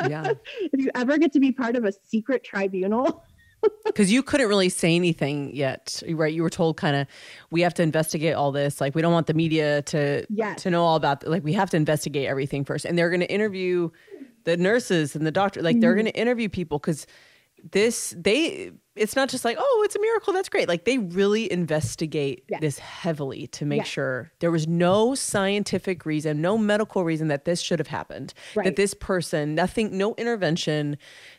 [0.07, 0.33] Yeah.
[0.61, 3.25] if you ever get to be part of a secret tribunal,
[3.87, 6.35] Because you couldn't really say anything yet, right?
[6.35, 7.07] You were told kind of,
[7.51, 8.81] we have to investigate all this.
[8.83, 10.63] Like, we don't want the media to Yes.
[10.65, 11.27] to know all about.
[11.27, 13.89] Like, we have to investigate everything first, and they're going to interview
[14.45, 15.63] the nurses and the doctor.
[15.63, 16.03] Like, they're Mhm.
[16.03, 17.07] going to interview people because
[17.71, 18.73] this they.
[18.95, 20.35] It's not just like, oh, it's a miracle.
[20.35, 20.69] That's great.
[20.69, 22.61] Like, they really investigate Yes.
[22.61, 23.87] this heavily to make Yes.
[23.89, 28.35] sure there was no scientific reason, no medical reason that this should have happened.
[28.55, 30.99] That this person, nothing, no intervention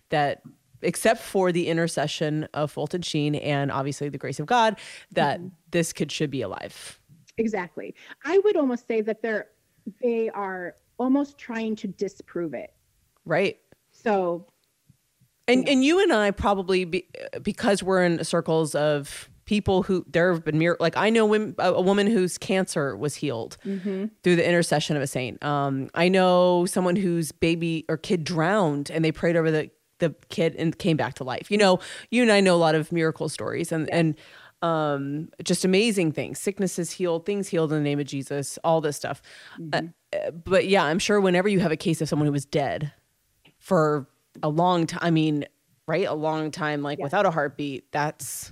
[0.09, 0.41] that
[0.81, 4.77] except for the intercession of Fulton Sheen and obviously the grace of God,
[5.11, 5.49] that Mm-hmm.
[5.71, 6.99] this kid should be alive.
[7.37, 7.93] exactly.
[8.25, 9.47] I would almost say that they're
[10.01, 12.73] they are almost trying to disprove it.
[13.25, 13.59] Right.
[13.91, 14.47] So
[15.47, 15.71] And Yeah.
[15.73, 17.07] and you and I probably be,
[17.41, 21.53] because we're in circles of people who there have been mir- like I know women,
[21.59, 24.09] a, a woman whose cancer was healed mhm.
[24.23, 25.43] through the intercession of a saint.
[25.43, 29.69] Um, I know someone whose baby or kid drowned and they prayed over the
[29.99, 31.51] the kid and came back to life.
[31.51, 31.79] You know,
[32.09, 34.15] you and I know a lot of miracle stories and and
[34.61, 36.39] um, just amazing things.
[36.39, 39.21] Sicknesses healed, things healed in the name of Jesus, all this stuff.
[39.73, 39.81] Uh,
[40.13, 42.93] uh, but yeah, I'm sure whenever you have a case of someone who was dead
[43.59, 44.07] for
[44.41, 45.45] a long time, I mean,
[45.87, 47.03] right, a long time, like Yeah.
[47.05, 48.51] without a heartbeat, that's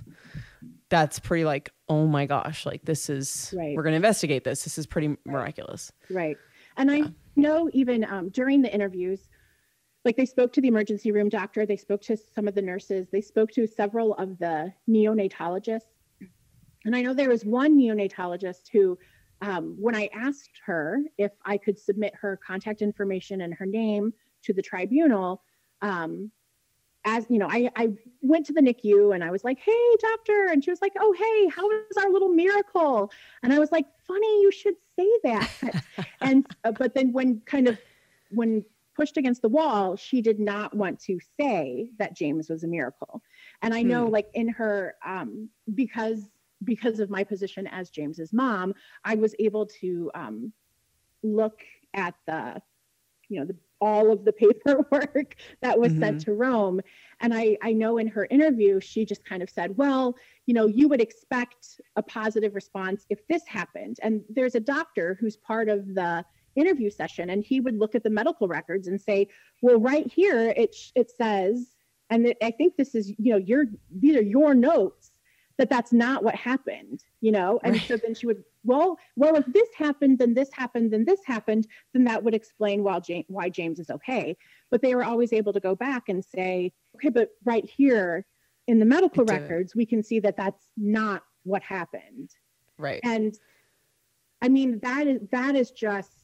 [0.88, 3.74] that's pretty like, oh my gosh, like this is Right.
[3.74, 4.62] we're gonna investigate this.
[4.62, 5.90] This is pretty miraculous.
[6.10, 6.36] Right.
[6.76, 7.04] And I
[7.34, 9.30] know even um, during the interviews,
[10.04, 13.08] like they spoke to the emergency room doctor, they spoke to some of the nurses,
[13.10, 15.80] they spoke to several of the neonatologists.
[16.84, 18.98] And I know there was one neonatologist who,
[19.40, 24.12] um, when I asked her if I could submit her contact information and her name
[24.42, 25.42] to the tribunal,
[25.82, 26.30] um,
[27.04, 30.46] as you know, I, I went to the NICU and I was like, hey, doctor.
[30.50, 33.10] And she was like, oh, hey, how was our little miracle?
[33.42, 35.50] And I was like, funny, you should say that.
[36.20, 37.76] and, uh, but then when kind of,
[38.30, 38.64] when
[38.94, 43.20] pushed against the wall, she did not want to say that James was a miracle.
[43.62, 44.12] And I know, Hmm.
[44.12, 46.30] like, in her, um, because,
[46.62, 48.74] because of my position as James's mom,
[49.04, 50.52] I was able to um,
[51.24, 51.62] look
[51.94, 52.62] at the,
[53.28, 56.30] you know, the, all of the paperwork that was sent mm-hmm.
[56.30, 56.80] to Rome.
[57.20, 60.16] And I, I know in her interview, she just kind of said, well,
[60.46, 63.98] you know, you would expect a positive response if this happened.
[64.02, 66.24] And there's a doctor who's part of the
[66.54, 69.28] interview session, and he would look at the medical records and say,
[69.62, 71.74] well, right here, it, sh- it says,
[72.10, 75.11] and it, I think this is, you know, your, these are your notes
[75.62, 77.60] that that's not what happened, you know?
[77.62, 77.86] And Right.
[77.86, 81.68] so then she would, well, well, if this happened, then this happened, then this happened,
[81.94, 84.36] then that would explain why James, why James is okay.
[84.72, 88.26] But they were always able to go back and say, okay, but right here
[88.66, 92.30] in the medical records, we can see that that's not what happened.
[92.76, 93.00] Right.
[93.04, 93.32] And
[94.40, 96.21] I mean, that is, that is just,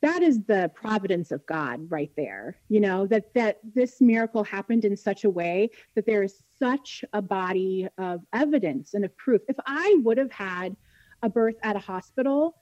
[0.00, 2.56] that is the providence of God right there.
[2.68, 7.04] You know, that, that this miracle happened in such a way that there is such
[7.12, 9.42] a body of evidence and of proof.
[9.48, 10.76] If I would have had
[11.22, 12.56] a birth at a hospital,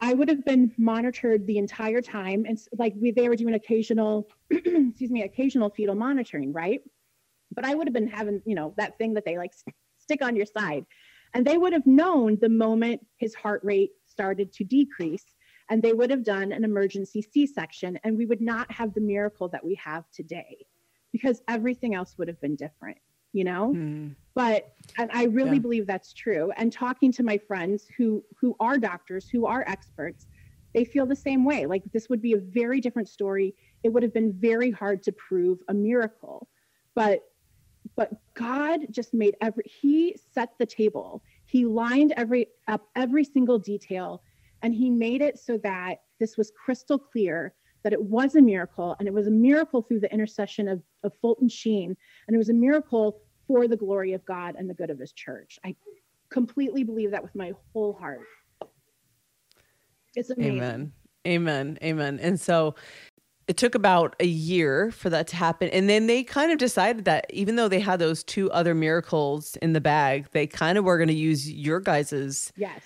[0.00, 2.44] I would have been monitored the entire time.
[2.46, 6.82] And like we, they were doing occasional, excuse me, occasional fetal monitoring, right?
[7.52, 9.52] But I would have been having, you know, that thing that they like
[9.98, 10.84] stick on your side.
[11.32, 15.24] And they would have known the moment his heart rate started to decrease.
[15.70, 17.98] And they would have done an emergency C section.
[18.04, 20.66] And we would not have the miracle that we have today
[21.12, 22.98] because everything else would have been different,
[23.32, 23.72] you know?
[23.72, 24.08] Hmm.
[24.34, 25.62] but and i really Yeah.
[25.62, 30.26] believe that's true and talking to my friends who who are doctors who are experts
[30.74, 33.54] they feel the same way like this would be a very different story
[33.84, 36.48] it would have been very hard to prove a miracle
[36.94, 37.20] but
[37.96, 43.58] but god just made every he set the table he lined every up every single
[43.58, 44.22] detail
[44.64, 47.54] and he made it so that this was crystal clear
[47.84, 51.12] that it was a miracle and it was a miracle through the intercession of, of
[51.20, 51.94] fulton sheen
[52.26, 55.12] and it was a miracle for the glory of God and the good of his
[55.12, 55.58] church.
[55.64, 55.76] I
[56.30, 58.22] completely believe that with my whole heart.
[60.16, 60.56] It's amazing.
[60.56, 60.92] Amen.
[61.26, 61.78] Amen.
[61.82, 62.18] Amen.
[62.22, 62.74] And so
[63.46, 65.68] it took about a year for that to happen.
[65.68, 69.56] And then they kind of decided that even though they had those two other miracles
[69.56, 72.80] in the bag, they kind of were going to use your guys's Yes.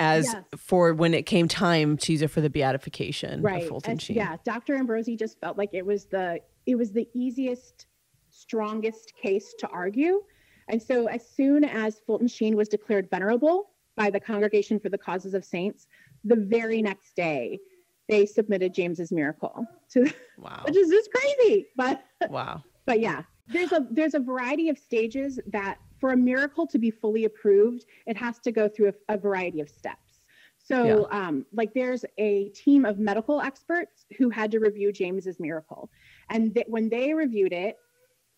[0.00, 0.44] As Yes.
[0.56, 3.62] for when it came time to use it for the beatification Right.
[3.62, 4.16] of Fulton And Sheen.
[4.16, 4.76] yeah, Dr.
[4.76, 7.86] Ambrosi just felt like it was the it was the easiest,
[8.28, 10.20] strongest case to argue.
[10.68, 14.98] And so as soon as Fulton Sheen was declared venerable by the Congregation for the
[14.98, 15.86] Causes of Saints,
[16.24, 17.60] the very next day
[18.08, 20.62] they submitted James's miracle to Wow.
[20.66, 21.66] which is just crazy.
[21.76, 22.64] But Wow.
[22.84, 26.88] but yeah, there's a there's a variety of stages that for a miracle to be
[26.88, 30.20] fully approved, it has to go through a, a variety of steps.
[30.56, 35.90] So, um, like, there's a team of medical experts who had to review James's miracle,
[36.30, 37.76] and th- when they reviewed it,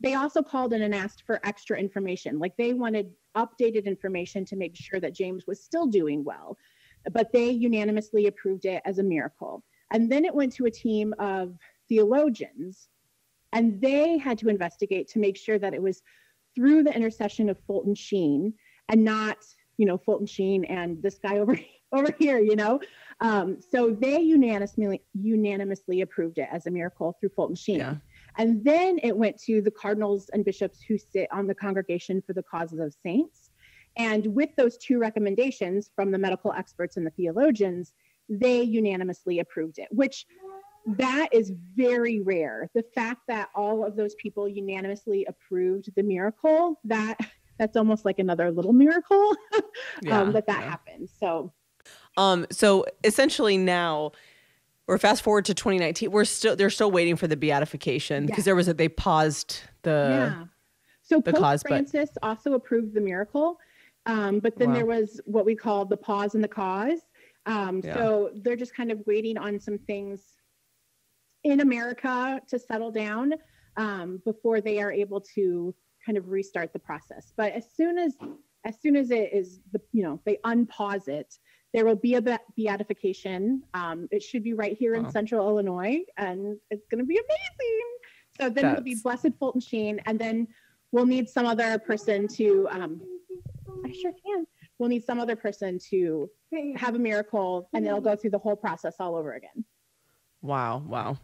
[0.01, 2.39] they also called in and asked for extra information.
[2.39, 6.57] Like, they wanted updated information to make sure that James was still doing well,
[7.13, 9.63] but they unanimously approved it as a miracle.
[9.93, 11.55] And then it went to a team of
[11.87, 12.89] theologians,
[13.53, 16.03] and they had to investigate to make sure that it was
[16.59, 18.53] through the intercession of Fulton Sheen
[18.89, 19.37] and not,
[19.77, 21.57] you know, Fulton Sheen and this guy over
[21.93, 22.81] over here, you know.
[23.21, 27.79] Um, so they unanimously unanimously approved it as a miracle through Fulton Sheen.
[27.79, 27.95] Yeah.
[28.37, 32.33] And then it went to the cardinals and bishops who sit on the congregation for
[32.33, 33.51] the causes of saints.
[33.97, 37.93] And with those two recommendations from the medical experts and the theologians,
[38.29, 40.27] they unanimously approved it, which
[40.97, 42.71] that is very rare.
[42.75, 47.19] The fact that all of those people unanimously approved the miracle, that
[47.59, 49.35] that's almost like another little miracle
[50.03, 50.71] Yeah, um, that that yeah.
[50.71, 51.09] happened.
[51.21, 51.53] So
[52.17, 54.13] Um, so essentially now
[54.87, 56.11] we're fast forward to 2019.
[56.11, 59.91] We're still they're still waiting for the beatification because there was a they paused the
[60.11, 60.45] yeah.
[61.03, 63.59] So the Pope cause, but- Francis also approved the miracle,
[64.07, 64.75] um, but then Wow.
[64.75, 67.01] there was what we call the pause and the cause.
[67.47, 67.95] Um, Yeah.
[67.95, 70.23] So they're just kind of waiting on some things
[71.49, 73.33] in America to settle down
[73.77, 75.75] um, before they are able to
[76.05, 77.33] kind of restart the process.
[77.37, 78.15] But as soon as
[78.65, 81.35] as soon as it is the you know they unpause it,
[81.73, 83.63] there will be a beatification.
[83.75, 85.11] Um, it should be right here in Wow.
[85.11, 87.89] Central Illinois, and it's going to be amazing.
[88.41, 90.49] So then it'll be Blessed Fulton Sheen, and then
[90.93, 92.69] we'll need some other person to.
[92.71, 93.01] Um,
[93.85, 94.47] I sure can.
[94.79, 96.31] We'll need some other person to
[96.77, 99.65] have a miracle, and it'll go through the whole process all over again.
[100.43, 101.17] Wow wow.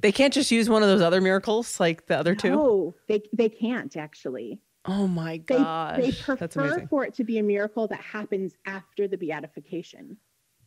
[0.00, 2.50] They can't just use one of those other miracles like the other two.
[2.50, 4.60] No, they they can't actually.
[4.84, 8.56] Oh my They gosh, they that's prefer for it to be a miracle that happens
[8.66, 10.16] after the beatification.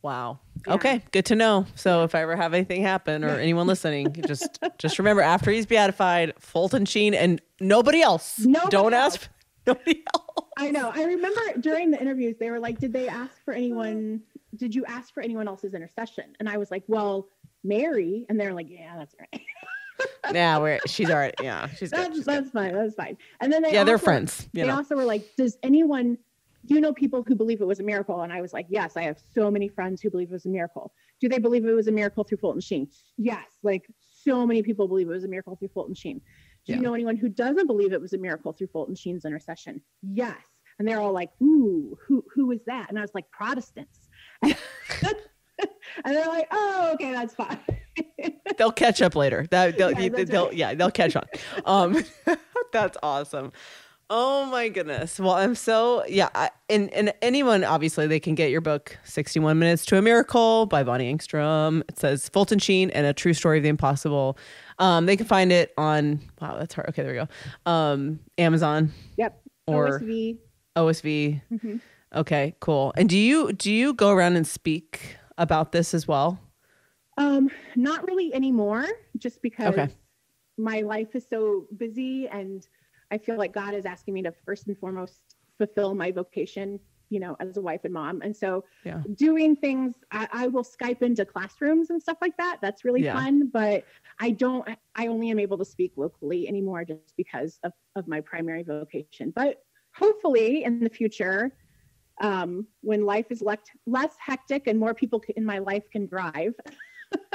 [0.02, 0.40] Wow.
[0.68, 0.74] Yeah.
[0.76, 1.66] Okay, good to know.
[1.76, 5.66] So if I ever have anything happen or anyone listening, just just remember after he's
[5.66, 8.40] beatified, Fulton Sheen and nobody else.
[8.40, 9.16] Nobody Don't else.
[9.16, 9.30] ask
[9.68, 10.48] nobody else.
[10.58, 10.92] I know.
[10.94, 14.22] I remember during the interviews, they were like, "Did they ask for anyone?
[14.56, 17.28] Did you ask for anyone else's intercession?" And I was like, "Well,
[17.66, 19.42] Mary." And they're like, "Yeah, that's right.
[20.34, 22.14] Yeah, we're she's already yeah, she's good.
[22.14, 22.52] that's good.
[22.52, 22.74] fine.
[22.74, 24.48] That's fine." And then they Yeah, they're friends.
[24.54, 24.76] You they know.
[24.78, 26.18] also were like, "Does anyone?"
[26.66, 28.22] Do you know people who believe it was a miracle?
[28.24, 30.50] And I was like, yes, I have so many friends who believe it was a
[30.50, 30.92] miracle.
[31.22, 32.88] Do they believe it was a miracle through Fulton Sheen?
[33.20, 33.86] Yes, like
[34.24, 36.18] so many people believe it was a miracle through Fulton Sheen.
[36.66, 36.78] Do Yeah.
[36.78, 39.80] you know anyone who doesn't believe it was a miracle through Fulton Sheen's intercession?
[40.02, 40.42] Yes.
[40.80, 42.90] And they're all like, ooh, who who is that?
[42.90, 44.10] And I was like, Protestants.
[46.04, 47.60] and they're like, oh, okay, that's fine.
[48.58, 49.46] they'll catch up later.
[49.52, 50.54] That they'll, Yeah, they'll right.
[50.54, 51.26] yeah, they'll catch on.
[51.66, 52.04] Um
[52.74, 53.52] that's awesome.
[54.08, 55.20] Oh my goodness.
[55.20, 59.58] Well, I'm so yeah, I, and and anyone obviously they can get your book 61
[59.58, 61.82] Minutes to a Miracle by Bonnie Engstrom.
[61.90, 64.38] It says Fulton Sheen and a true story of the impossible.
[64.78, 66.90] Um they can find it on wow, that's hard.
[66.90, 67.28] Okay, there we go.
[67.72, 69.42] Um Amazon, yep.
[69.68, 70.38] Or- OSV.
[70.76, 71.42] OSV.
[71.52, 71.82] Mhm.
[72.16, 72.94] Okay, cool.
[72.96, 76.40] And do you do you go around and speak about this as well?
[77.18, 78.86] Um, not really anymore,
[79.18, 79.90] just because Okay.
[80.58, 82.68] my life is so busy and
[83.12, 86.80] I feel like God is asking me to first and foremost fulfill my vocation,
[87.10, 88.22] you know, as a wife and mom.
[88.22, 89.02] And so Yeah.
[89.16, 92.58] doing things, I, I will Skype into classrooms and stuff like that.
[92.62, 93.14] That's really Yeah.
[93.14, 93.86] fun, but
[94.20, 98.22] I don't, I only am able to speak locally anymore just because of, of my
[98.22, 99.32] primary vocation.
[99.34, 99.64] But
[99.96, 101.54] hopefully in the future,
[102.22, 106.54] um, when life is less, less hectic and more people in my life can drive,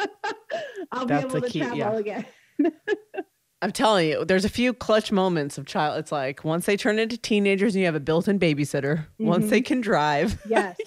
[0.93, 2.23] I'll That's be able to key, travel yeah.
[2.59, 2.73] again.
[3.63, 5.99] I'm telling you, there's a few clutch moments of child.
[5.99, 9.51] It's like once they turn into teenagers and you have a built-in babysitter, once Mhm.
[9.51, 10.79] they can drive Yes.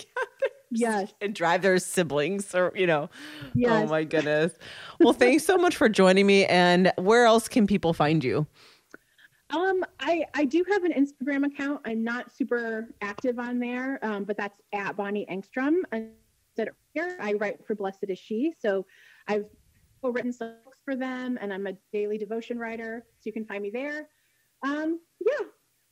[0.72, 1.14] yes.
[1.22, 3.12] and drive their siblings or, you know,
[3.54, 3.84] Yes.
[3.86, 4.54] oh my goodness.
[5.00, 6.46] Well, thanks so much for joining me.
[6.48, 8.48] And where else can people find you?
[9.54, 11.82] Um, I I do have an Instagram account.
[11.86, 15.82] I'm not super active on there, um, but that's at Bonnie Engstrom.
[15.92, 16.08] I
[16.56, 17.18] said here.
[17.22, 18.86] I write for Blessed is She, so
[19.28, 19.46] I've
[20.04, 23.64] written some books for them, and I'm a daily devotion writer, so you can find
[23.64, 24.10] me there.
[24.64, 25.46] Um, yeah.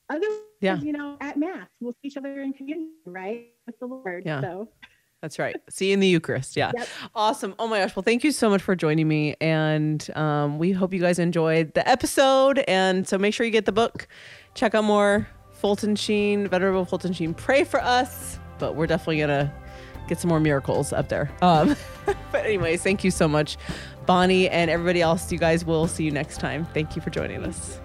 [0.09, 0.78] Otherwise, Yeah.
[0.82, 4.24] you know, at Mass, we'll see each other in communion, right, with the Lord.
[4.26, 4.41] Yeah.
[4.41, 4.68] So
[5.22, 5.56] That's right.
[5.70, 6.58] See you in the Eucharist.
[6.58, 6.72] Yeah.
[6.76, 6.88] Yep.
[7.14, 7.56] Awesome.
[7.60, 7.96] Oh my gosh.
[7.96, 9.36] Well, thank you so much for joining me.
[9.40, 12.60] And um, we hope you guys enjoyed the episode.
[12.68, 14.08] And so make sure you get the book.
[14.56, 17.36] Check out more Fulton Sheen, Venerable Fulton Sheen.
[17.36, 18.40] Pray for us.
[18.58, 19.54] But we're definitely going to
[20.08, 21.32] get some more miracles up there.
[21.42, 21.76] Um,
[22.32, 23.58] but, anyways, thank you so much,
[24.06, 25.32] Bonnie, and everybody else.
[25.32, 26.66] You guys will see you next time.
[26.74, 27.80] Thank you for joining us.